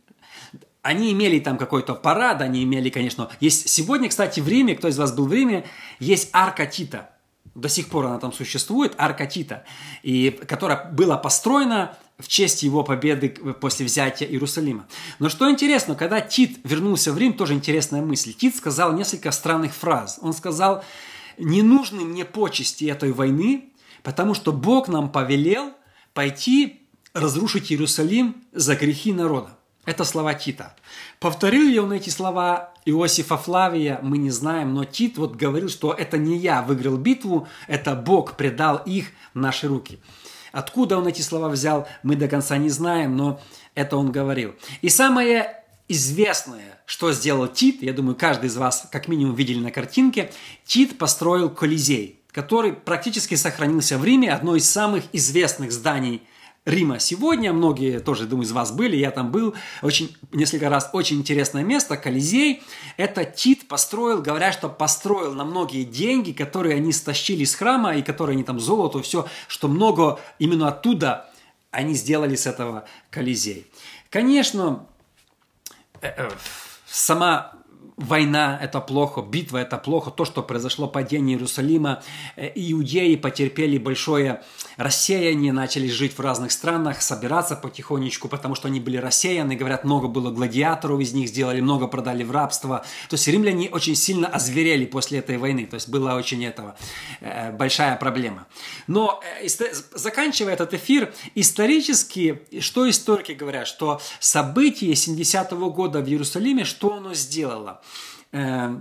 они 0.81 1.11
имели 1.11 1.39
там 1.39 1.57
какой-то 1.57 1.93
парад, 1.93 2.41
они 2.41 2.63
имели, 2.63 2.89
конечно, 2.89 3.29
есть 3.39 3.69
сегодня, 3.69 4.09
кстати, 4.09 4.39
в 4.39 4.47
Риме, 4.47 4.75
кто 4.75 4.87
из 4.87 4.97
вас 4.97 5.13
был 5.13 5.27
в 5.27 5.33
Риме, 5.33 5.65
есть 5.99 6.29
арка 6.33 6.65
Тита. 6.65 7.11
До 7.55 7.69
сих 7.69 7.87
пор 7.87 8.07
она 8.07 8.19
там 8.19 8.33
существует, 8.33 8.95
арка 8.97 9.27
Тита, 9.27 9.63
и, 10.01 10.31
которая 10.31 10.91
была 10.91 11.17
построена 11.17 11.95
в 12.19 12.27
честь 12.27 12.63
его 12.63 12.83
победы 12.83 13.29
после 13.29 13.85
взятия 13.85 14.27
Иерусалима. 14.27 14.87
Но 15.19 15.29
что 15.29 15.49
интересно, 15.49 15.95
когда 15.95 16.21
Тит 16.21 16.59
вернулся 16.63 17.11
в 17.11 17.17
Рим, 17.17 17.33
тоже 17.33 17.53
интересная 17.53 18.01
мысль. 18.01 18.33
Тит 18.33 18.55
сказал 18.55 18.93
несколько 18.93 19.31
странных 19.31 19.73
фраз. 19.73 20.19
Он 20.21 20.33
сказал, 20.33 20.83
не 21.37 21.61
нужны 21.61 22.03
мне 22.03 22.25
почести 22.25 22.85
этой 22.85 23.11
войны, 23.11 23.69
потому 24.03 24.33
что 24.33 24.51
Бог 24.51 24.87
нам 24.87 25.09
повелел 25.09 25.71
пойти 26.13 26.81
разрушить 27.13 27.71
Иерусалим 27.71 28.43
за 28.51 28.75
грехи 28.75 29.13
народа. 29.13 29.57
Это 29.85 30.05
слова 30.05 30.33
Тита. 30.33 30.75
Повторил 31.19 31.67
ли 31.67 31.77
он 31.77 31.91
эти 31.91 32.09
слова 32.09 32.73
Иосифа 32.85 33.37
Флавия, 33.37 33.99
мы 34.01 34.17
не 34.17 34.29
знаем, 34.29 34.73
но 34.73 34.85
Тит 34.85 35.17
вот 35.17 35.35
говорил, 35.35 35.67
что 35.67 35.93
это 35.93 36.17
не 36.17 36.37
я 36.37 36.61
выиграл 36.61 36.95
битву, 36.97 37.47
это 37.67 37.93
Бог 37.93 38.37
предал 38.37 38.77
их 38.85 39.07
в 39.33 39.39
наши 39.39 39.67
руки. 39.67 39.99
Откуда 40.53 40.99
он 40.99 41.07
эти 41.07 41.21
слова 41.21 41.49
взял, 41.49 41.87
мы 42.03 42.15
до 42.15 42.27
конца 42.27 42.57
не 42.57 42.69
знаем, 42.69 43.17
но 43.17 43.41
это 43.73 43.97
он 43.97 44.11
говорил. 44.11 44.53
И 44.83 44.89
самое 44.89 45.63
известное, 45.87 46.79
что 46.85 47.11
сделал 47.11 47.47
Тит, 47.47 47.81
я 47.81 47.91
думаю, 47.91 48.15
каждый 48.15 48.45
из 48.45 48.55
вас 48.55 48.87
как 48.91 49.07
минимум 49.07 49.33
видели 49.35 49.57
на 49.57 49.71
картинке, 49.71 50.31
Тит 50.63 50.99
построил 50.99 51.49
Колизей, 51.49 52.19
который 52.31 52.71
практически 52.71 53.33
сохранился 53.33 53.97
в 53.97 54.05
Риме, 54.05 54.31
одно 54.31 54.55
из 54.55 54.69
самых 54.69 55.05
известных 55.11 55.71
зданий 55.71 56.21
Рима 56.65 56.99
сегодня. 56.99 57.51
Многие 57.51 57.99
тоже, 57.99 58.25
думаю, 58.25 58.45
из 58.45 58.51
вас 58.53 58.71
были, 58.71 58.95
я 58.95 59.11
там 59.11 59.31
был 59.31 59.53
очень, 59.81 60.15
несколько 60.31 60.69
раз. 60.69 60.89
Очень 60.93 61.19
интересное 61.19 61.63
место, 61.63 61.97
Колизей. 61.97 62.63
Это 62.95 63.25
Тит 63.25 63.67
построил, 63.67 64.21
говорят, 64.21 64.53
что 64.53 64.69
построил 64.69 65.33
на 65.33 65.43
многие 65.43 65.83
деньги, 65.83 66.31
которые 66.31 66.75
они 66.77 66.93
стащили 66.93 67.43
из 67.43 67.53
храма, 67.55 67.95
и 67.95 68.01
которые 68.01 68.35
они 68.35 68.43
там 68.43 68.59
золото, 68.59 69.01
все, 69.01 69.27
что 69.47 69.67
много 69.67 70.19
именно 70.39 70.69
оттуда 70.69 71.29
они 71.71 71.95
сделали 71.95 72.35
с 72.35 72.47
этого 72.47 72.85
Колизей. 73.09 73.67
Конечно, 74.09 74.85
э, 76.01 76.07
э, 76.15 76.29
сама 76.85 77.53
война– 77.97 78.57
это 78.61 78.79
плохо, 78.79 79.21
битва– 79.21 79.57
это 79.59 79.77
плохо, 79.77 80.11
то, 80.11 80.25
что 80.25 80.41
произошло 80.41 80.87
падение 80.87 81.35
Иерусалима, 81.35 82.01
э, 82.35 82.51
иудеи 82.55 83.15
потерпели 83.15 83.77
большое 83.77 84.41
рассеяние, 84.77 85.53
начали 85.53 85.87
жить 85.87 86.17
в 86.17 86.19
разных 86.19 86.51
странах, 86.51 87.01
собираться 87.01 87.55
потихонечку, 87.55 88.27
потому 88.27 88.55
что 88.55 88.67
они 88.67 88.79
были 88.79 88.97
рассеяны, 88.97 89.55
говорят, 89.55 89.83
много 89.83 90.07
было 90.07 90.31
гладиаторов 90.31 90.99
из 90.99 91.13
них, 91.13 91.29
сделали 91.29 91.61
много, 91.61 91.87
продали 91.87 92.23
в 92.23 92.31
рабство. 92.31 92.85
То 93.09 93.15
есть 93.15 93.27
римляне 93.27 93.69
очень 93.69 93.95
сильно 93.95 94.27
озверели 94.27 94.85
после 94.85 95.19
этой 95.19 95.37
войны, 95.37 95.65
то 95.65 95.75
есть 95.75 95.89
была 95.89 96.15
очень 96.15 96.43
этого 96.43 96.75
э, 97.21 97.51
большая 97.51 97.95
проблема. 97.97 98.47
Но 98.87 99.21
э, 99.39 99.47
заканчивая 99.93 100.53
этот 100.53 100.73
эфир, 100.73 101.13
исторически, 101.35 102.41
что 102.59 102.89
историки 102.89 103.33
говорят, 103.33 103.67
что 103.67 104.01
событие 104.19 104.93
70-го 104.93 105.69
года 105.69 106.01
в 106.01 106.07
Иерусалиме, 106.07 106.63
что 106.63 106.95
оно 106.95 107.13
сделало? 107.13 107.82
Э, 108.31 108.75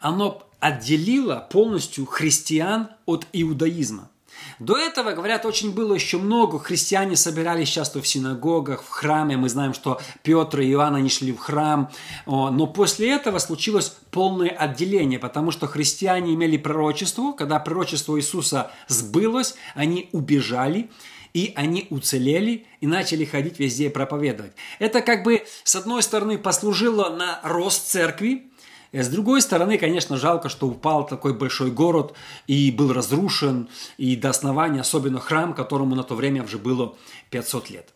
оно 0.00 0.42
отделило 0.60 1.46
полностью 1.50 2.06
христиан 2.06 2.88
от 3.06 3.26
иудаизма. 3.32 4.10
До 4.58 4.76
этого, 4.76 5.12
говорят, 5.12 5.44
очень 5.44 5.74
было 5.74 5.94
еще 5.94 6.18
много. 6.18 6.58
Христиане 6.58 7.16
собирались 7.16 7.68
часто 7.68 8.00
в 8.00 8.08
синагогах, 8.08 8.82
в 8.82 8.88
храме. 8.88 9.36
Мы 9.36 9.48
знаем, 9.48 9.74
что 9.74 10.00
Петр 10.22 10.60
и 10.60 10.70
Иоанн, 10.70 10.94
они 10.94 11.08
шли 11.08 11.32
в 11.32 11.38
храм. 11.38 11.90
Но 12.26 12.66
после 12.66 13.10
этого 13.10 13.38
случилось 13.38 13.96
полное 14.10 14.50
отделение, 14.50 15.18
потому 15.18 15.50
что 15.50 15.66
христиане 15.66 16.34
имели 16.34 16.56
пророчество. 16.56 17.32
Когда 17.32 17.58
пророчество 17.58 18.18
Иисуса 18.18 18.70
сбылось, 18.88 19.54
они 19.74 20.08
убежали 20.12 20.90
и 21.36 21.52
они 21.54 21.86
уцелели 21.90 22.64
и 22.80 22.86
начали 22.86 23.26
ходить 23.26 23.58
везде 23.58 23.86
и 23.86 23.90
проповедовать. 23.90 24.52
Это 24.78 25.02
как 25.02 25.22
бы, 25.22 25.44
с 25.64 25.76
одной 25.76 26.02
стороны, 26.02 26.38
послужило 26.38 27.10
на 27.10 27.40
рост 27.42 27.88
церкви, 27.88 28.46
и 28.90 29.02
с 29.02 29.08
другой 29.08 29.42
стороны, 29.42 29.76
конечно, 29.76 30.16
жалко, 30.16 30.48
что 30.48 30.66
упал 30.66 31.06
такой 31.06 31.34
большой 31.34 31.70
город 31.70 32.14
и 32.46 32.70
был 32.70 32.90
разрушен, 32.94 33.68
и 33.98 34.16
до 34.16 34.30
основания, 34.30 34.80
особенно 34.80 35.20
храм, 35.20 35.52
которому 35.52 35.94
на 35.94 36.04
то 36.04 36.14
время 36.14 36.42
уже 36.42 36.56
было 36.56 36.94
500 37.28 37.68
лет. 37.68 37.92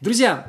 Друзья, 0.00 0.46